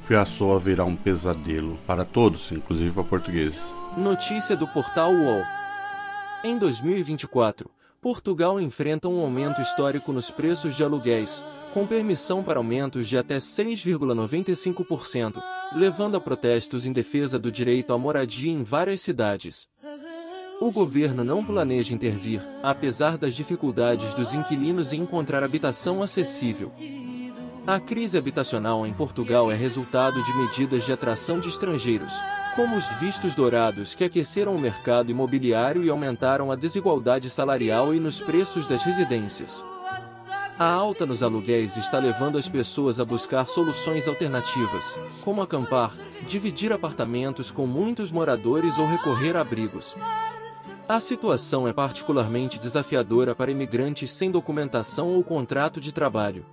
passou 0.08 0.56
a 0.56 0.60
virar 0.60 0.86
um 0.86 0.96
pesadelo 0.96 1.78
para 1.86 2.06
todos, 2.06 2.54
inclusive 2.54 2.92
para 2.92 3.04
portugueses. 3.04 3.74
Notícia 3.98 4.56
do 4.56 4.66
portal 4.66 5.12
UOL. 5.12 5.44
Em 6.42 6.58
2024, 6.58 7.70
Portugal 8.02 8.60
enfrenta 8.62 9.10
um 9.10 9.20
aumento 9.20 9.62
histórico 9.62 10.14
nos 10.14 10.32
preços 10.32 10.74
de 10.76 10.84
aluguéis, 10.84 11.44
com 11.74 11.86
permissão 11.86 12.42
para 12.42 12.58
aumentos 12.58 13.10
de 13.10 13.18
até 13.18 13.38
6,95%, 13.38 15.44
levando 15.76 16.16
a 16.16 16.22
protestos 16.22 16.86
em 16.86 16.94
defesa 16.94 17.38
do 17.38 17.52
direito 17.52 17.92
à 17.92 17.98
moradia 17.98 18.52
em 18.52 18.64
várias 18.64 19.02
cidades. 19.02 19.68
O 20.62 20.72
governo 20.72 21.26
não 21.26 21.44
planeja 21.44 21.94
intervir, 21.94 22.42
apesar 22.64 23.18
das 23.18 23.36
dificuldades 23.36 24.14
dos 24.14 24.34
inquilinos 24.34 24.94
em 24.94 25.02
encontrar 25.02 25.44
habitação 25.44 26.02
acessível. 26.02 26.72
A 27.68 27.82
crise 27.82 28.18
habitacional 28.18 28.88
em 28.88 28.94
Portugal 28.94 29.52
é 29.52 29.56
resultado 29.56 30.24
de 30.24 30.34
medidas 30.34 30.86
de 30.86 30.94
atração 30.94 31.40
de 31.40 31.50
estrangeiros, 31.50 32.14
como 32.56 32.76
os 32.76 32.88
vistos 33.00 33.36
dourados 33.36 33.94
que 33.94 34.04
aqueceram 34.04 34.56
o 34.56 34.60
mercado 34.60 35.12
imobiliário 35.12 35.84
e 35.84 35.90
aumentaram 35.90 36.52
a 36.52 36.56
desigualdade 36.56 37.30
salarial 37.30 37.94
e 37.94 38.00
nos 38.00 38.20
preços 38.20 38.68
das 38.68 38.84
residências. 38.84 39.64
A 40.58 40.66
alta 40.66 41.06
nos 41.06 41.24
aluguéis 41.24 41.78
está 41.78 42.00
levando 42.00 42.38
as 42.38 42.50
pessoas 42.50 43.00
a 43.00 43.06
buscar 43.06 43.48
soluções 43.48 44.10
alternativas, 44.10 45.00
como 45.24 45.42
acampar, 45.42 45.94
dividir 46.28 46.74
apartamentos 46.74 47.50
com 47.50 47.66
muitos 47.66 48.12
moradores 48.12 48.78
ou 48.78 48.86
recorrer 48.86 49.38
a 49.38 49.42
abrigos. 49.42 49.96
A 50.86 51.00
situação 51.00 51.66
é 51.66 51.72
particularmente 51.72 52.60
desafiadora 52.60 53.34
para 53.34 53.52
imigrantes 53.52 54.12
sem 54.12 54.30
documentação 54.30 55.16
ou 55.16 55.24
contrato 55.24 55.80
de 55.80 55.94
trabalho. 55.94 56.46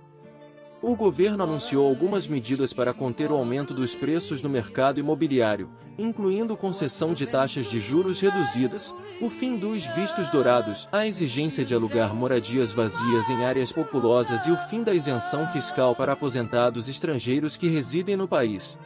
O 0.87 0.95
governo 0.95 1.43
anunciou 1.43 1.85
algumas 1.85 2.27
medidas 2.27 2.71
para 2.71 2.93
conter 2.93 3.29
o 3.29 3.35
aumento 3.35 3.73
dos 3.73 3.93
preços 3.93 4.41
no 4.41 4.47
mercado 4.47 5.01
imobiliário, 5.01 5.69
incluindo 5.97 6.55
concessão 6.55 7.13
de 7.13 7.27
taxas 7.27 7.65
de 7.65 7.77
juros 7.77 8.21
reduzidas, 8.21 8.95
o 9.21 9.29
fim 9.29 9.57
dos 9.57 9.83
vistos 9.87 10.29
dourados, 10.29 10.87
a 10.89 11.05
exigência 11.05 11.65
de 11.65 11.75
alugar 11.75 12.15
moradias 12.15 12.71
vazias 12.71 13.29
em 13.29 13.43
áreas 13.43 13.69
populosas 13.69 14.45
e 14.45 14.51
o 14.51 14.55
fim 14.69 14.81
da 14.81 14.93
isenção 14.93 15.45
fiscal 15.49 15.93
para 15.93 16.13
aposentados 16.13 16.87
estrangeiros 16.87 17.57
que 17.57 17.67
residem 17.67 18.15
no 18.15 18.25
país. 18.25 18.77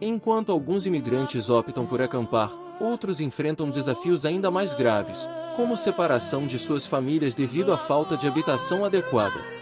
Enquanto 0.00 0.52
alguns 0.52 0.86
imigrantes 0.86 1.50
optam 1.50 1.84
por 1.84 2.00
acampar, 2.00 2.52
outros 2.80 3.20
enfrentam 3.20 3.70
desafios 3.70 4.24
ainda 4.24 4.52
mais 4.52 4.72
graves, 4.72 5.28
como 5.56 5.76
separação 5.76 6.46
de 6.46 6.60
suas 6.60 6.86
famílias 6.86 7.34
devido 7.34 7.72
à 7.72 7.76
falta 7.76 8.16
de 8.16 8.28
habitação 8.28 8.84
adequada. 8.84 9.57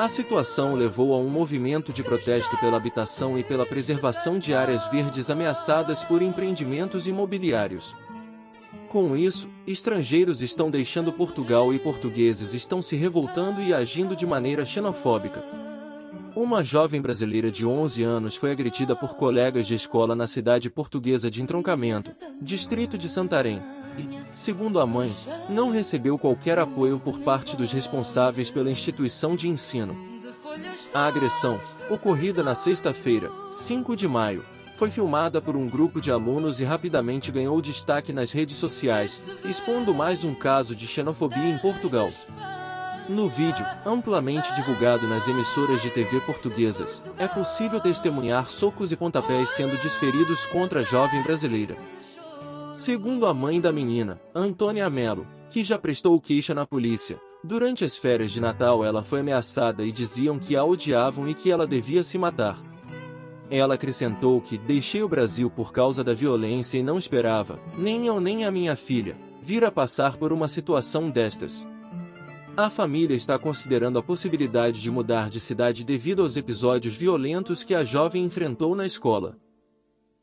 A 0.00 0.08
situação 0.08 0.74
levou 0.74 1.12
a 1.12 1.18
um 1.18 1.28
movimento 1.28 1.92
de 1.92 2.02
protesto 2.02 2.56
pela 2.56 2.78
habitação 2.78 3.38
e 3.38 3.44
pela 3.44 3.66
preservação 3.66 4.38
de 4.38 4.54
áreas 4.54 4.86
verdes 4.86 5.28
ameaçadas 5.28 6.02
por 6.02 6.22
empreendimentos 6.22 7.06
imobiliários. 7.06 7.94
Com 8.88 9.14
isso, 9.14 9.46
estrangeiros 9.66 10.40
estão 10.40 10.70
deixando 10.70 11.12
Portugal 11.12 11.74
e 11.74 11.78
portugueses 11.78 12.54
estão 12.54 12.80
se 12.80 12.96
revoltando 12.96 13.60
e 13.60 13.74
agindo 13.74 14.16
de 14.16 14.26
maneira 14.26 14.64
xenofóbica. 14.64 15.44
Uma 16.34 16.64
jovem 16.64 17.02
brasileira 17.02 17.50
de 17.50 17.66
11 17.66 18.02
anos 18.02 18.36
foi 18.36 18.52
agredida 18.52 18.96
por 18.96 19.16
colegas 19.16 19.66
de 19.66 19.74
escola 19.74 20.16
na 20.16 20.26
cidade 20.26 20.70
portuguesa 20.70 21.30
de 21.30 21.42
Entroncamento, 21.42 22.16
distrito 22.40 22.96
de 22.96 23.06
Santarém, 23.06 23.60
e, 23.98 24.20
segundo 24.34 24.80
a 24.80 24.86
mãe, 24.86 25.14
não 25.48 25.70
recebeu 25.70 26.18
qualquer 26.18 26.58
apoio 26.58 26.98
por 26.98 27.18
parte 27.18 27.56
dos 27.56 27.72
responsáveis 27.72 28.50
pela 28.50 28.70
instituição 28.70 29.36
de 29.36 29.48
ensino. 29.48 29.96
A 30.92 31.06
agressão, 31.06 31.60
ocorrida 31.88 32.42
na 32.42 32.54
sexta-feira, 32.54 33.30
5 33.50 33.94
de 33.94 34.08
maio, 34.08 34.44
foi 34.76 34.90
filmada 34.90 35.42
por 35.42 35.54
um 35.54 35.68
grupo 35.68 36.00
de 36.00 36.10
alunos 36.10 36.58
e 36.58 36.64
rapidamente 36.64 37.30
ganhou 37.30 37.60
destaque 37.60 38.12
nas 38.12 38.32
redes 38.32 38.56
sociais, 38.56 39.38
expondo 39.44 39.94
mais 39.94 40.24
um 40.24 40.34
caso 40.34 40.74
de 40.74 40.86
xenofobia 40.86 41.50
em 41.50 41.58
Portugal. 41.58 42.10
No 43.10 43.28
vídeo, 43.28 43.66
amplamente 43.84 44.54
divulgado 44.54 45.06
nas 45.06 45.28
emissoras 45.28 45.82
de 45.82 45.90
TV 45.90 46.20
portuguesas, 46.20 47.02
é 47.18 47.28
possível 47.28 47.80
testemunhar 47.80 48.48
socos 48.48 48.90
e 48.90 48.96
pontapés 48.96 49.50
sendo 49.50 49.76
desferidos 49.82 50.46
contra 50.46 50.80
a 50.80 50.82
jovem 50.82 51.22
brasileira. 51.22 51.76
Segundo 52.72 53.26
a 53.26 53.34
mãe 53.34 53.60
da 53.60 53.72
menina, 53.72 54.20
Antônia 54.32 54.88
Melo, 54.88 55.26
que 55.50 55.64
já 55.64 55.76
prestou 55.76 56.20
queixa 56.20 56.54
na 56.54 56.64
polícia, 56.64 57.20
durante 57.42 57.84
as 57.84 57.96
férias 57.96 58.30
de 58.30 58.40
Natal 58.40 58.84
ela 58.84 59.02
foi 59.02 59.20
ameaçada 59.20 59.84
e 59.84 59.90
diziam 59.90 60.38
que 60.38 60.54
a 60.54 60.64
odiavam 60.64 61.28
e 61.28 61.34
que 61.34 61.50
ela 61.50 61.66
devia 61.66 62.04
se 62.04 62.16
matar. 62.16 62.62
Ela 63.50 63.74
acrescentou 63.74 64.40
que 64.40 64.56
deixei 64.56 65.02
o 65.02 65.08
Brasil 65.08 65.50
por 65.50 65.72
causa 65.72 66.04
da 66.04 66.14
violência 66.14 66.78
e 66.78 66.82
não 66.82 66.96
esperava, 66.96 67.58
nem 67.76 68.06
eu 68.06 68.20
nem 68.20 68.44
a 68.44 68.52
minha 68.52 68.76
filha, 68.76 69.18
vir 69.42 69.64
a 69.64 69.72
passar 69.72 70.16
por 70.16 70.32
uma 70.32 70.46
situação 70.46 71.10
destas. 71.10 71.66
A 72.56 72.70
família 72.70 73.16
está 73.16 73.36
considerando 73.36 73.98
a 73.98 74.02
possibilidade 74.02 74.80
de 74.80 74.90
mudar 74.92 75.28
de 75.28 75.40
cidade 75.40 75.82
devido 75.82 76.22
aos 76.22 76.36
episódios 76.36 76.94
violentos 76.94 77.64
que 77.64 77.74
a 77.74 77.82
jovem 77.82 78.24
enfrentou 78.24 78.76
na 78.76 78.86
escola. 78.86 79.39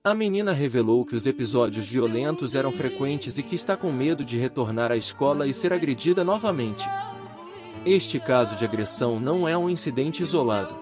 A 0.08 0.14
menina 0.14 0.54
revelou 0.54 1.04
que 1.04 1.18
os 1.18 1.28
episódios 1.28 1.86
violentos 1.86 2.56
eram 2.56 2.72
frequentes 2.72 3.38
e 3.38 3.44
que 3.44 3.56
está 3.56 3.76
com 3.76 3.92
medo 3.92 4.24
de 4.24 4.38
retornar 4.38 4.90
à 4.90 4.96
escola 4.96 5.46
e 5.46 5.54
ser 5.54 5.74
agredida 5.74 6.24
novamente. 6.24 6.90
Este 7.86 8.18
caso 8.18 8.56
de 8.56 8.64
agressão 8.64 9.20
não 9.20 9.46
é 9.46 9.58
um 9.58 9.70
incidente 9.70 10.24
isolado. 10.24 10.74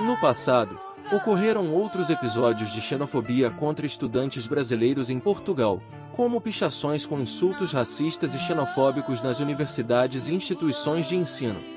No 0.00 0.20
passado, 0.20 0.76
ocorreram 1.12 1.72
outros 1.72 2.10
episódios 2.10 2.72
de 2.72 2.80
xenofobia 2.80 3.50
contra 3.50 3.86
estudantes 3.86 4.48
brasileiros 4.48 5.10
em 5.10 5.20
Portugal, 5.20 5.80
como 6.10 6.40
pichações 6.40 7.06
com 7.06 7.20
insultos 7.20 7.72
racistas 7.72 8.34
e 8.34 8.38
xenofóbicos 8.40 9.22
nas 9.22 9.38
universidades 9.38 10.26
e 10.26 10.34
instituições 10.34 11.08
de 11.08 11.14
ensino. 11.14 11.73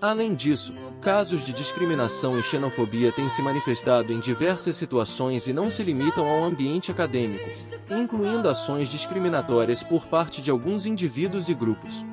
Além 0.00 0.32
disso, 0.32 0.72
casos 1.00 1.44
de 1.44 1.52
discriminação 1.52 2.38
e 2.38 2.42
xenofobia 2.42 3.10
têm 3.10 3.28
se 3.28 3.42
manifestado 3.42 4.12
em 4.12 4.20
diversas 4.20 4.76
situações 4.76 5.48
e 5.48 5.52
não 5.52 5.72
se 5.72 5.82
limitam 5.82 6.28
ao 6.28 6.44
ambiente 6.44 6.92
acadêmico, 6.92 7.50
incluindo 7.90 8.48
ações 8.48 8.88
discriminatórias 8.88 9.82
por 9.82 10.06
parte 10.06 10.40
de 10.40 10.52
alguns 10.52 10.86
indivíduos 10.86 11.48
e 11.48 11.54
grupos. 11.54 12.06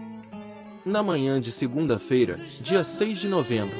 Na 0.83 1.03
manhã 1.03 1.39
de 1.39 1.51
segunda-feira, 1.51 2.37
dia 2.59 2.83
6 2.83 3.19
de 3.19 3.27
novembro, 3.27 3.77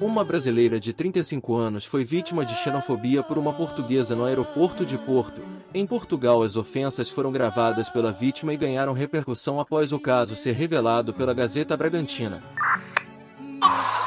uma 0.00 0.24
brasileira 0.24 0.78
de 0.78 0.92
35 0.92 1.56
anos 1.56 1.84
foi 1.84 2.04
vítima 2.04 2.44
de 2.44 2.54
xenofobia 2.54 3.24
por 3.24 3.36
uma 3.36 3.52
portuguesa 3.52 4.14
no 4.14 4.24
aeroporto 4.24 4.86
de 4.86 4.96
Porto. 4.96 5.42
Em 5.74 5.84
Portugal, 5.84 6.42
as 6.42 6.56
ofensas 6.56 7.10
foram 7.10 7.32
gravadas 7.32 7.90
pela 7.90 8.12
vítima 8.12 8.54
e 8.54 8.56
ganharam 8.56 8.92
repercussão 8.92 9.60
após 9.60 9.92
o 9.92 9.98
caso 9.98 10.36
ser 10.36 10.52
revelado 10.52 11.12
pela 11.12 11.34
Gazeta 11.34 11.76
Bragantina 11.76 12.40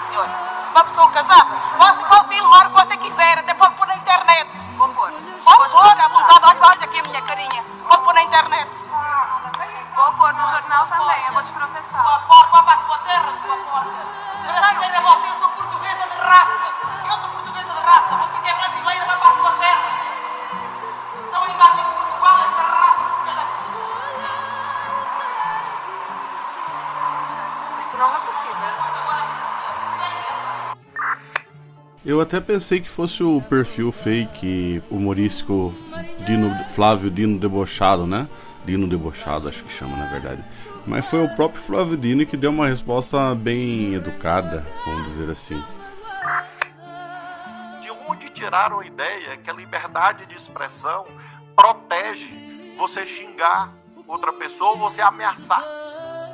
senhor. 0.07 0.29
Uma 0.71 0.83
pessoa 0.83 1.09
casada. 1.11 1.49
Você 1.77 2.03
pode 2.05 2.27
filmar 2.29 2.67
o 2.67 2.69
que 2.69 2.85
você 2.85 2.97
quiser, 2.97 3.39
até 3.39 3.53
pode 3.53 3.75
pôr 3.75 3.87
na 3.87 3.95
internet. 3.95 4.49
Vou 4.75 4.89
pôr. 4.89 5.11
Pode 5.43 5.71
pôr, 5.71 5.99
à 5.99 6.07
vontade. 6.07 6.45
Olha, 6.45 6.67
olha 6.67 6.83
aqui 6.83 6.99
a 6.99 7.03
minha 7.03 7.21
carinha. 7.21 7.72
Eu 32.05 32.19
até 32.19 32.41
pensei 32.41 32.81
que 32.81 32.89
fosse 32.89 33.23
o 33.23 33.41
perfil 33.41 33.89
fake 33.89 34.83
humorístico 34.91 35.73
Dino, 36.25 36.53
Flávio 36.67 37.09
Dino 37.09 37.39
Debochado, 37.39 38.05
né? 38.05 38.27
Dino 38.65 38.89
Debochado, 38.89 39.47
acho 39.47 39.63
que 39.63 39.71
chama 39.71 39.95
na 39.95 40.07
verdade. 40.07 40.43
Mas 40.85 41.05
foi 41.05 41.23
o 41.23 41.33
próprio 41.33 41.61
Flávio 41.61 41.95
Dino 41.95 42.25
que 42.25 42.35
deu 42.35 42.51
uma 42.51 42.67
resposta 42.67 43.33
bem 43.33 43.93
educada, 43.93 44.67
vamos 44.85 45.05
dizer 45.05 45.31
assim. 45.31 45.63
De 47.79 47.89
onde 48.09 48.29
tiraram 48.31 48.81
a 48.81 48.85
ideia 48.85 49.37
que 49.37 49.49
a 49.49 49.53
liberdade 49.53 50.25
de 50.25 50.35
expressão 50.35 51.05
protege 51.55 52.29
você 52.77 53.05
xingar 53.05 53.73
outra 54.05 54.33
pessoa 54.33 54.75
você 54.75 54.99
ameaçar? 54.99 55.63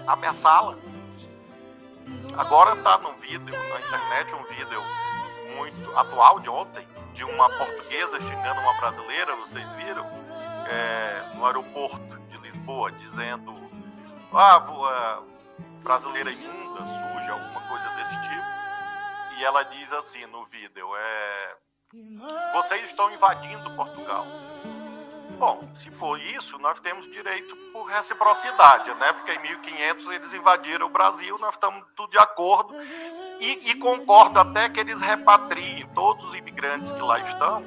Ameaçá-la? 0.07 0.75
Agora 2.35 2.75
tá 2.77 2.97
no 2.97 3.13
vídeo, 3.21 3.39
na 3.45 3.79
internet, 3.79 4.33
um 4.33 4.43
vídeo 4.45 4.81
muito 5.59 5.97
atual 5.97 6.39
de 6.39 6.49
ontem, 6.49 6.87
de 7.13 7.23
uma 7.25 7.49
portuguesa 7.49 8.19
xingando 8.21 8.61
uma 8.61 8.73
brasileira, 8.79 9.35
vocês 9.35 9.71
viram? 9.73 10.05
É, 10.71 11.35
no 11.35 11.45
aeroporto 11.45 12.17
de 12.29 12.37
Lisboa, 12.37 12.91
dizendo 12.91 13.53
ah, 14.31 14.59
vo- 14.59 14.85
ah, 14.85 15.21
brasileira 15.83 16.31
imunda, 16.31 16.79
suja, 16.81 17.31
alguma 17.33 17.61
coisa 17.67 17.89
desse 17.95 18.21
tipo. 18.21 18.59
E 19.39 19.43
ela 19.43 19.63
diz 19.63 19.91
assim 19.91 20.25
no 20.27 20.45
vídeo, 20.45 20.95
é, 20.95 21.55
vocês 22.53 22.83
estão 22.83 23.11
invadindo 23.11 23.71
Portugal. 23.75 24.25
Bom, 25.39 25.67
se 25.73 25.89
for 25.89 26.19
isso, 26.19 26.59
nós 26.59 26.79
temos 26.81 27.09
direito 27.09 27.55
por 27.71 27.83
reciprocidade, 27.85 28.93
né? 28.95 29.13
Porque 29.13 29.31
em 29.31 29.39
1500 29.39 30.07
eles 30.11 30.33
invadiram 30.33 30.85
o 30.87 30.89
Brasil, 30.89 31.37
nós 31.39 31.55
estamos 31.55 31.83
tudo 31.95 32.11
de 32.11 32.17
acordo 32.19 32.73
e, 33.39 33.71
e 33.71 33.75
concordo 33.75 34.39
até 34.39 34.67
que 34.69 34.79
eles 34.79 35.01
repatriem 35.01 35.85
todos 35.95 36.25
os 36.25 36.33
imigrantes 36.35 36.91
que 36.91 37.01
lá 37.01 37.19
estão, 37.19 37.63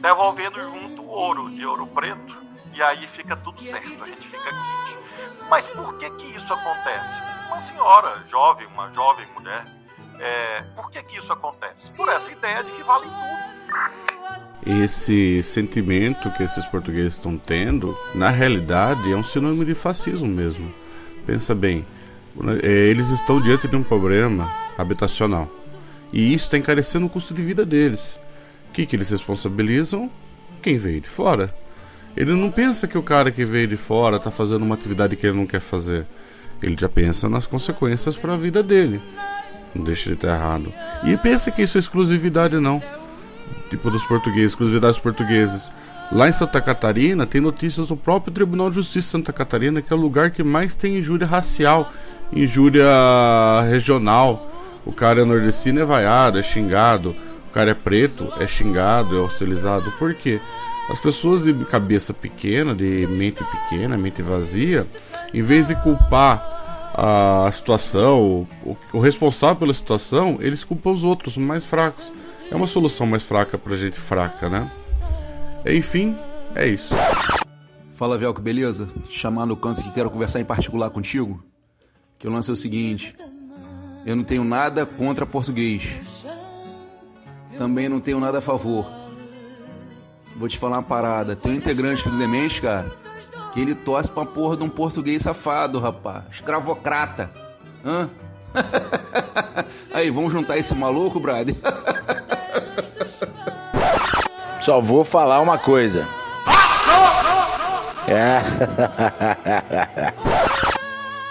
devolvendo 0.00 0.60
junto 0.60 1.02
o 1.02 1.08
ouro 1.08 1.50
de 1.50 1.64
ouro 1.64 1.86
preto, 1.86 2.36
e 2.74 2.82
aí 2.82 3.06
fica 3.06 3.36
tudo 3.36 3.62
certo, 3.62 4.02
a 4.02 4.06
gente 4.06 4.26
fica 4.26 4.44
quente. 4.44 4.98
Mas 5.48 5.68
por 5.68 5.96
que 5.98 6.10
que 6.10 6.36
isso 6.36 6.52
acontece? 6.52 7.20
Uma 7.46 7.60
senhora 7.60 8.24
jovem, 8.28 8.66
uma 8.68 8.92
jovem 8.92 9.26
mulher, 9.34 9.66
é, 10.18 10.62
por 10.74 10.90
que 10.90 11.02
que 11.02 11.18
isso 11.18 11.32
acontece? 11.32 11.90
Por 11.92 12.08
essa 12.08 12.30
ideia 12.30 12.62
de 12.62 12.70
que 12.72 12.82
vale 12.82 13.06
tudo. 13.06 13.50
Esse 14.66 15.42
sentimento 15.42 16.30
que 16.32 16.42
esses 16.42 16.66
portugueses 16.66 17.14
estão 17.14 17.38
tendo, 17.38 17.96
na 18.14 18.28
realidade, 18.28 19.10
é 19.10 19.16
um 19.16 19.24
sinônimo 19.24 19.64
de 19.64 19.74
fascismo 19.74 20.28
mesmo. 20.28 20.72
Pensa 21.26 21.54
bem, 21.54 21.86
eh, 22.62 22.88
eles 22.90 23.08
estão 23.08 23.40
diante 23.40 23.66
de 23.66 23.74
um 23.74 23.82
problema 23.82 24.52
habitacional 24.80 25.48
e 26.12 26.34
isso 26.34 26.44
está 26.44 26.58
encarecendo 26.58 27.06
o 27.06 27.08
custo 27.08 27.32
de 27.32 27.42
vida 27.42 27.64
deles. 27.64 28.18
O 28.68 28.72
que, 28.72 28.84
que 28.84 28.96
eles 28.96 29.10
responsabilizam? 29.10 30.10
Quem 30.62 30.76
veio 30.76 31.00
de 31.00 31.08
fora. 31.08 31.54
Ele 32.16 32.34
não 32.34 32.50
pensa 32.50 32.88
que 32.88 32.98
o 32.98 33.02
cara 33.02 33.30
que 33.30 33.44
veio 33.44 33.68
de 33.68 33.76
fora 33.76 34.16
está 34.16 34.30
fazendo 34.30 34.64
uma 34.64 34.74
atividade 34.74 35.14
que 35.16 35.26
ele 35.26 35.36
não 35.36 35.46
quer 35.46 35.60
fazer. 35.60 36.06
Ele 36.62 36.76
já 36.78 36.88
pensa 36.88 37.28
nas 37.28 37.46
consequências 37.46 38.16
para 38.16 38.34
a 38.34 38.36
vida 38.36 38.62
dele. 38.62 39.00
Não 39.74 39.84
deixa 39.84 40.08
ele 40.08 40.16
estar 40.16 40.34
errado. 40.34 40.72
E 41.04 41.16
pensa 41.16 41.50
que 41.50 41.62
isso 41.62 41.78
é 41.78 41.80
exclusividade, 41.80 42.58
não 42.58 42.82
tipo 43.70 43.88
dos 43.90 44.04
portugueses, 44.04 44.52
exclusividade 44.52 44.94
dos 44.94 45.02
portugueses. 45.02 45.70
Lá 46.10 46.28
em 46.28 46.32
Santa 46.32 46.60
Catarina 46.60 47.24
tem 47.24 47.40
notícias 47.40 47.86
do 47.86 47.96
próprio 47.96 48.34
Tribunal 48.34 48.68
de 48.68 48.76
Justiça 48.76 49.06
de 49.06 49.10
Santa 49.12 49.32
Catarina, 49.32 49.80
que 49.80 49.92
é 49.92 49.96
o 49.96 49.98
lugar 49.98 50.32
que 50.32 50.42
mais 50.42 50.74
tem 50.74 50.98
injúria 50.98 51.26
racial, 51.26 51.92
injúria 52.32 52.84
regional. 53.70 54.49
O 54.84 54.92
cara 54.92 55.20
é 55.20 55.24
nordestino 55.24 55.80
é 55.80 55.84
vaiado, 55.84 56.38
é 56.38 56.42
xingado. 56.42 57.14
O 57.48 57.52
cara 57.52 57.70
é 57.70 57.74
preto, 57.74 58.32
é 58.38 58.46
xingado, 58.46 59.16
é 59.16 59.20
hostilizado. 59.20 59.90
Por 59.98 60.14
quê? 60.14 60.40
As 60.88 60.98
pessoas 60.98 61.44
de 61.44 61.52
cabeça 61.64 62.12
pequena, 62.12 62.74
de 62.74 63.06
mente 63.08 63.44
pequena, 63.44 63.96
mente 63.96 64.22
vazia, 64.22 64.86
em 65.32 65.42
vez 65.42 65.68
de 65.68 65.76
culpar 65.76 66.58
a 66.94 67.50
situação, 67.52 68.46
o, 68.64 68.76
o 68.92 68.98
responsável 68.98 69.56
pela 69.56 69.72
situação, 69.74 70.38
eles 70.40 70.64
culpam 70.64 70.90
os 70.90 71.04
outros, 71.04 71.36
os 71.36 71.42
mais 71.42 71.64
fracos. 71.64 72.12
É 72.50 72.56
uma 72.56 72.66
solução 72.66 73.06
mais 73.06 73.22
fraca 73.22 73.56
pra 73.56 73.76
gente 73.76 73.98
fraca, 73.98 74.48
né? 74.48 74.70
Enfim, 75.64 76.16
é 76.54 76.66
isso. 76.66 76.94
Fala, 77.94 78.18
Velco, 78.18 78.40
beleza? 78.40 78.88
Chamar 79.08 79.46
no 79.46 79.56
canto 79.56 79.82
que 79.82 79.92
quero 79.92 80.10
conversar 80.10 80.40
em 80.40 80.44
particular 80.44 80.90
contigo. 80.90 81.42
Que 82.18 82.26
o 82.26 82.30
lance 82.30 82.50
é 82.50 82.52
o 82.52 82.56
seguinte: 82.56 83.14
eu 84.04 84.16
não 84.16 84.24
tenho 84.24 84.44
nada 84.44 84.84
contra 84.86 85.26
português. 85.26 85.84
Também 87.56 87.88
não 87.88 88.00
tenho 88.00 88.18
nada 88.18 88.38
a 88.38 88.40
favor. 88.40 88.90
Vou 90.36 90.48
te 90.48 90.58
falar 90.58 90.78
uma 90.78 90.82
parada: 90.82 91.36
tem 91.36 91.52
um 91.52 91.56
integrante 91.56 92.08
do 92.08 92.16
Demente, 92.16 92.62
cara, 92.62 92.90
que 93.52 93.60
ele 93.60 93.74
torce 93.74 94.10
pra 94.10 94.24
porra 94.24 94.56
de 94.56 94.62
um 94.62 94.68
português 94.68 95.22
safado, 95.22 95.78
rapaz. 95.78 96.24
Escravocrata. 96.32 97.30
Hã? 97.84 98.08
Aí, 99.92 100.10
vamos 100.10 100.32
juntar 100.32 100.56
esse 100.58 100.74
maluco, 100.74 101.20
brother? 101.20 101.54
Só 104.60 104.80
vou 104.80 105.04
falar 105.04 105.40
uma 105.40 105.58
coisa. 105.58 106.06
É. 108.08 108.40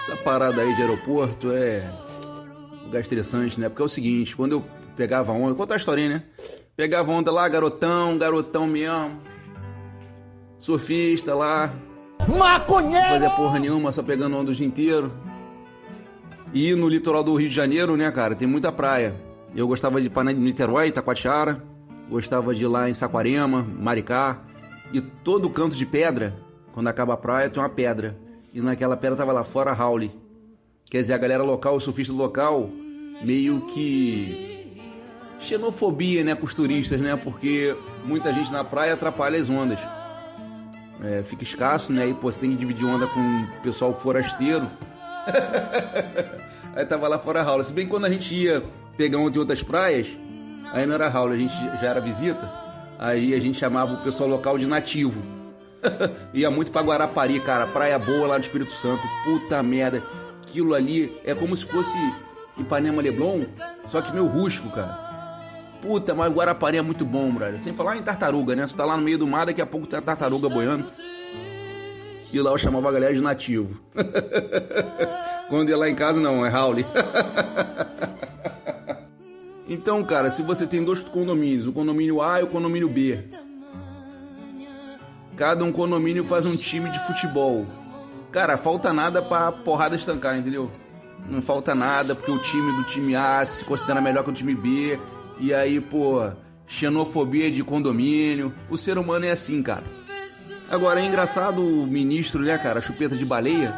Essa 0.00 0.16
parada 0.24 0.62
aí 0.62 0.74
de 0.74 0.80
aeroporto 0.80 1.52
é 1.52 1.84
lugar 2.90 3.00
estressante, 3.00 3.60
né? 3.60 3.68
Porque 3.68 3.82
é 3.82 3.84
o 3.84 3.88
seguinte, 3.88 4.34
quando 4.36 4.52
eu 4.52 4.64
pegava 4.96 5.32
onda, 5.32 5.54
conta 5.54 5.74
a 5.74 5.76
historinha, 5.76 6.08
né? 6.08 6.22
Pegava 6.76 7.10
onda 7.12 7.30
lá, 7.30 7.48
garotão, 7.48 8.18
garotão 8.18 8.66
mesmo. 8.66 9.20
Surfista 10.58 11.34
lá. 11.34 11.72
Maconheiro! 12.28 13.04
Não 13.04 13.10
fazia 13.12 13.30
porra 13.30 13.58
nenhuma, 13.58 13.92
só 13.92 14.02
pegando 14.02 14.36
onda 14.36 14.50
o 14.50 14.54
dia 14.54 14.66
inteiro. 14.66 15.12
E 16.52 16.74
no 16.74 16.88
litoral 16.88 17.22
do 17.22 17.34
Rio 17.34 17.48
de 17.48 17.54
Janeiro, 17.54 17.96
né, 17.96 18.10
cara, 18.10 18.34
tem 18.34 18.48
muita 18.48 18.72
praia. 18.72 19.14
Eu 19.54 19.66
gostava 19.68 20.00
de 20.00 20.08
ir 20.08 20.10
pra 20.10 20.24
Niterói, 20.24 20.88
Itacoatiara. 20.88 21.62
Gostava 22.08 22.54
de 22.54 22.64
ir 22.64 22.66
lá 22.66 22.90
em 22.90 22.94
Saquarema, 22.94 23.62
Maricá. 23.62 24.42
E 24.92 25.00
todo 25.00 25.48
canto 25.48 25.76
de 25.76 25.86
pedra, 25.86 26.36
quando 26.72 26.88
acaba 26.88 27.14
a 27.14 27.16
praia, 27.16 27.48
tem 27.48 27.62
uma 27.62 27.68
pedra. 27.68 28.18
E 28.52 28.60
naquela 28.60 28.96
pedra 28.96 29.16
tava 29.16 29.32
lá 29.32 29.44
fora 29.44 29.72
Raule. 29.72 30.10
Quer 30.90 31.02
dizer, 31.02 31.14
a 31.14 31.18
galera 31.18 31.44
local, 31.44 31.76
o 31.76 31.80
surfista 31.80 32.12
local, 32.12 32.68
meio 33.22 33.64
que. 33.68 34.74
xenofobia, 35.38 36.24
né, 36.24 36.34
com 36.34 36.44
os 36.44 36.52
turistas, 36.52 37.00
né? 37.00 37.16
Porque 37.16 37.76
muita 38.04 38.34
gente 38.34 38.50
na 38.50 38.64
praia 38.64 38.94
atrapalha 38.94 39.40
as 39.40 39.48
ondas. 39.48 39.78
É, 41.02 41.22
fica 41.22 41.44
escasso, 41.44 41.92
né? 41.92 42.02
Aí, 42.02 42.12
pô, 42.12 42.30
você 42.30 42.40
tem 42.40 42.50
que 42.50 42.56
dividir 42.56 42.84
onda 42.84 43.06
com 43.06 43.20
o 43.20 43.62
pessoal 43.62 43.94
forasteiro. 43.94 44.68
aí 46.74 46.84
tava 46.84 47.06
lá 47.06 47.20
fora 47.20 47.40
Raule. 47.40 47.62
Se 47.64 47.72
bem 47.72 47.84
que 47.84 47.90
quando 47.90 48.06
a 48.06 48.10
gente 48.10 48.34
ia 48.34 48.60
pegar 48.96 49.18
onda 49.18 49.36
em 49.36 49.38
outras 49.38 49.62
praias, 49.62 50.08
aí 50.72 50.84
não 50.84 50.94
era 50.94 51.08
Raule, 51.08 51.34
a 51.34 51.38
gente 51.38 51.54
já 51.80 51.88
era 51.88 52.00
visita. 52.00 52.52
Aí 52.98 53.32
a 53.32 53.38
gente 53.38 53.58
chamava 53.58 53.94
o 53.94 54.02
pessoal 54.02 54.28
local 54.28 54.58
de 54.58 54.66
nativo. 54.66 55.22
Ia 56.34 56.50
muito 56.50 56.70
pra 56.70 56.82
Guarapari, 56.82 57.40
cara. 57.40 57.66
Praia 57.68 57.98
boa 57.98 58.26
lá 58.26 58.34
no 58.34 58.44
Espírito 58.44 58.72
Santo. 58.72 59.02
Puta 59.24 59.62
merda. 59.62 60.02
Aquilo 60.50 60.74
ali 60.74 61.16
é 61.24 61.32
como 61.32 61.54
se 61.54 61.64
fosse 61.64 61.96
Ipanema 62.58 63.00
Leblon, 63.00 63.44
só 63.88 64.02
que 64.02 64.10
meio 64.10 64.26
rústico, 64.26 64.68
cara. 64.70 64.98
Puta, 65.80 66.12
mas 66.12 66.32
Guarapari 66.32 66.76
é 66.76 66.82
muito 66.82 67.04
bom, 67.04 67.30
brother. 67.30 67.60
Sem 67.60 67.72
falar 67.72 67.96
em 67.96 68.02
tartaruga, 68.02 68.56
né? 68.56 68.66
Você 68.66 68.76
tá 68.76 68.84
lá 68.84 68.96
no 68.96 69.02
meio 69.04 69.16
do 69.16 69.28
mar, 69.28 69.46
daqui 69.46 69.62
a 69.62 69.66
pouco 69.66 69.86
tem 69.86 69.96
a 69.96 70.02
tartaruga 70.02 70.48
boiando. 70.48 70.90
E 72.32 72.40
lá 72.40 72.50
eu 72.50 72.58
chamava 72.58 72.88
a 72.88 72.92
galera 72.92 73.14
de 73.14 73.20
nativo. 73.20 73.80
Quando 75.48 75.68
ia 75.68 75.76
lá 75.76 75.88
em 75.88 75.94
casa, 75.94 76.18
não, 76.18 76.44
é 76.44 76.48
Raul. 76.48 76.78
então, 79.70 80.02
cara, 80.02 80.32
se 80.32 80.42
você 80.42 80.66
tem 80.66 80.82
dois 80.82 80.98
condomínios, 80.98 81.68
o 81.68 81.72
condomínio 81.72 82.20
A 82.20 82.40
e 82.40 82.42
o 82.42 82.48
condomínio 82.48 82.88
B. 82.88 83.24
Cada 85.36 85.64
um 85.64 85.70
condomínio 85.70 86.24
faz 86.24 86.44
um 86.44 86.56
time 86.56 86.90
de 86.90 86.98
futebol. 87.06 87.64
Cara, 88.32 88.56
falta 88.56 88.92
nada 88.92 89.20
pra 89.20 89.50
porrada 89.50 89.96
estancar, 89.96 90.36
entendeu? 90.38 90.70
Não 91.28 91.42
falta 91.42 91.74
nada, 91.74 92.14
porque 92.14 92.30
o 92.30 92.38
time 92.38 92.72
do 92.76 92.84
time 92.84 93.14
A 93.16 93.44
se 93.44 93.64
considera 93.64 94.00
melhor 94.00 94.24
que 94.24 94.30
o 94.30 94.34
time 94.34 94.54
B. 94.54 94.98
E 95.38 95.52
aí, 95.52 95.80
pô, 95.80 96.30
xenofobia 96.66 97.50
de 97.50 97.62
condomínio. 97.64 98.54
O 98.68 98.78
ser 98.78 98.98
humano 98.98 99.24
é 99.26 99.30
assim, 99.32 99.62
cara. 99.62 99.84
Agora 100.70 101.00
é 101.00 101.04
engraçado 101.04 101.60
o 101.60 101.86
ministro, 101.86 102.40
né, 102.42 102.56
cara, 102.56 102.80
chupeta 102.80 103.16
de 103.16 103.24
baleia, 103.24 103.74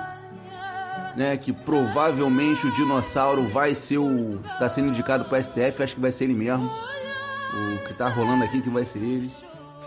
né, 1.16 1.38
que 1.38 1.50
provavelmente 1.50 2.66
o 2.66 2.72
dinossauro 2.72 3.48
vai 3.48 3.74
ser 3.74 3.96
o 3.96 4.38
tá 4.58 4.68
sendo 4.68 4.88
indicado 4.88 5.24
para 5.24 5.42
STF, 5.42 5.82
acho 5.82 5.94
que 5.94 6.00
vai 6.00 6.12
ser 6.12 6.24
ele 6.24 6.34
mesmo. 6.34 6.66
O 6.66 7.86
que 7.86 7.94
tá 7.94 8.08
rolando 8.08 8.44
aqui 8.44 8.60
que 8.60 8.68
vai 8.68 8.84
ser 8.84 8.98
ele 8.98 9.30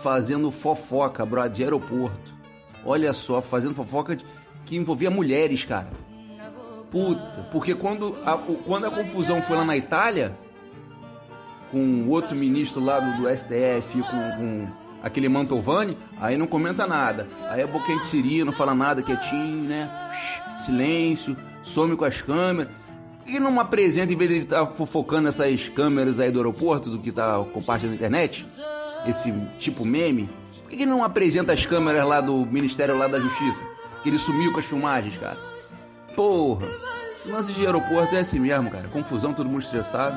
fazendo 0.02 0.50
fofoca, 0.50 1.24
bro, 1.24 1.48
de 1.48 1.62
aeroporto. 1.62 2.34
Olha 2.84 3.12
só, 3.12 3.40
fazendo 3.40 3.74
fofoca 3.74 4.16
de- 4.16 4.24
que 4.66 4.76
envolvia 4.76 5.10
mulheres, 5.10 5.64
cara. 5.64 5.88
Puta, 6.90 7.48
porque 7.50 7.74
quando 7.74 8.14
a, 8.24 8.36
quando 8.36 8.86
a 8.86 8.90
confusão 8.90 9.40
foi 9.40 9.56
lá 9.56 9.64
na 9.64 9.76
Itália, 9.76 10.32
com 11.70 12.08
outro 12.08 12.36
ministro 12.36 12.82
lá 12.82 13.00
do, 13.00 13.22
do 13.22 13.28
STF, 13.28 14.00
com, 14.02 14.30
com 14.36 14.68
aquele 15.02 15.28
Mantovani, 15.28 15.96
aí 16.20 16.36
não 16.36 16.46
comenta 16.46 16.86
nada. 16.86 17.28
Aí 17.48 17.62
é 17.62 17.66
boquinha 17.66 17.98
de 17.98 18.06
siri, 18.06 18.44
não 18.44 18.52
fala 18.52 18.74
nada, 18.74 19.02
quietinho, 19.02 19.68
né? 19.68 19.90
Silêncio, 20.64 21.36
some 21.62 21.96
com 21.96 22.04
as 22.04 22.20
câmeras. 22.20 22.72
Que 23.24 23.40
não 23.40 23.58
apresenta, 23.58 24.12
em 24.12 24.16
vez 24.16 24.30
de 24.30 24.36
ele 24.36 24.44
estar 24.44 24.66
fofocando 24.66 25.28
essas 25.28 25.68
câmeras 25.68 26.20
aí 26.20 26.30
do 26.30 26.38
aeroporto, 26.38 26.88
do 26.88 26.98
que 26.98 27.10
tá 27.10 27.44
compartilhando 27.52 27.94
na 27.94 27.96
internet? 27.96 28.46
Esse 29.04 29.32
tipo 29.58 29.84
meme? 29.84 30.28
Por 30.62 30.70
que 30.70 30.86
não 30.86 31.02
apresenta 31.02 31.52
as 31.52 31.66
câmeras 31.66 32.04
lá 32.06 32.20
do 32.20 32.46
Ministério 32.46 32.96
lá 32.96 33.08
da 33.08 33.18
Justiça? 33.18 33.62
Que 34.06 34.10
ele 34.10 34.18
sumiu 34.20 34.52
com 34.52 34.60
as 34.60 34.64
filmagens, 34.64 35.16
cara. 35.16 35.36
Porra! 36.14 36.64
Esse 37.18 37.28
lance 37.28 37.52
de 37.52 37.66
aeroporto 37.66 38.14
é 38.14 38.20
assim 38.20 38.38
mesmo, 38.38 38.70
cara. 38.70 38.86
Confusão, 38.86 39.34
todo 39.34 39.48
mundo 39.48 39.62
estressado. 39.62 40.16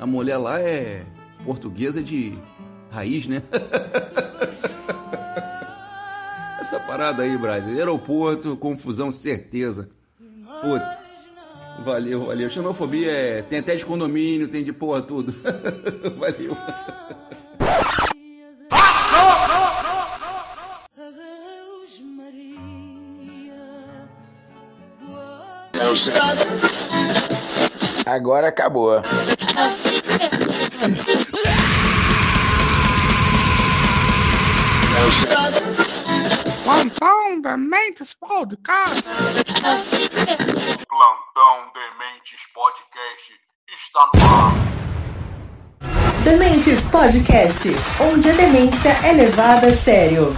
A 0.00 0.04
mulher 0.04 0.36
lá 0.36 0.60
é 0.60 1.06
portuguesa 1.44 2.02
de 2.02 2.36
raiz, 2.90 3.28
né? 3.28 3.40
Essa 6.58 6.80
parada 6.80 7.22
aí, 7.22 7.38
Brasil. 7.38 7.78
Aeroporto, 7.78 8.56
confusão, 8.56 9.12
certeza. 9.12 9.88
Puta. 10.60 10.98
Valeu, 11.84 12.26
valeu. 12.26 12.50
Xenofobia 12.50 13.12
é. 13.12 13.42
Tem 13.42 13.60
até 13.60 13.76
de 13.76 13.86
condomínio, 13.86 14.48
tem 14.48 14.64
de 14.64 14.72
porra, 14.72 15.02
tudo. 15.02 15.32
valeu. 16.18 16.56
Agora 28.06 28.48
acabou. 28.48 29.00
Plantão 36.64 37.40
Dementes 37.40 38.14
Podcast. 38.14 39.04
Plantão 40.88 41.72
Dementes 41.74 42.40
Podcast 42.52 43.32
está 43.74 44.10
no 44.14 44.20
ar. 44.24 44.78
Dementes 46.24 46.82
Podcast, 46.88 47.68
onde 48.00 48.30
a 48.30 48.34
demência 48.34 48.90
é 49.04 49.12
levada 49.12 49.68
a 49.68 49.72
sério. 49.72 50.34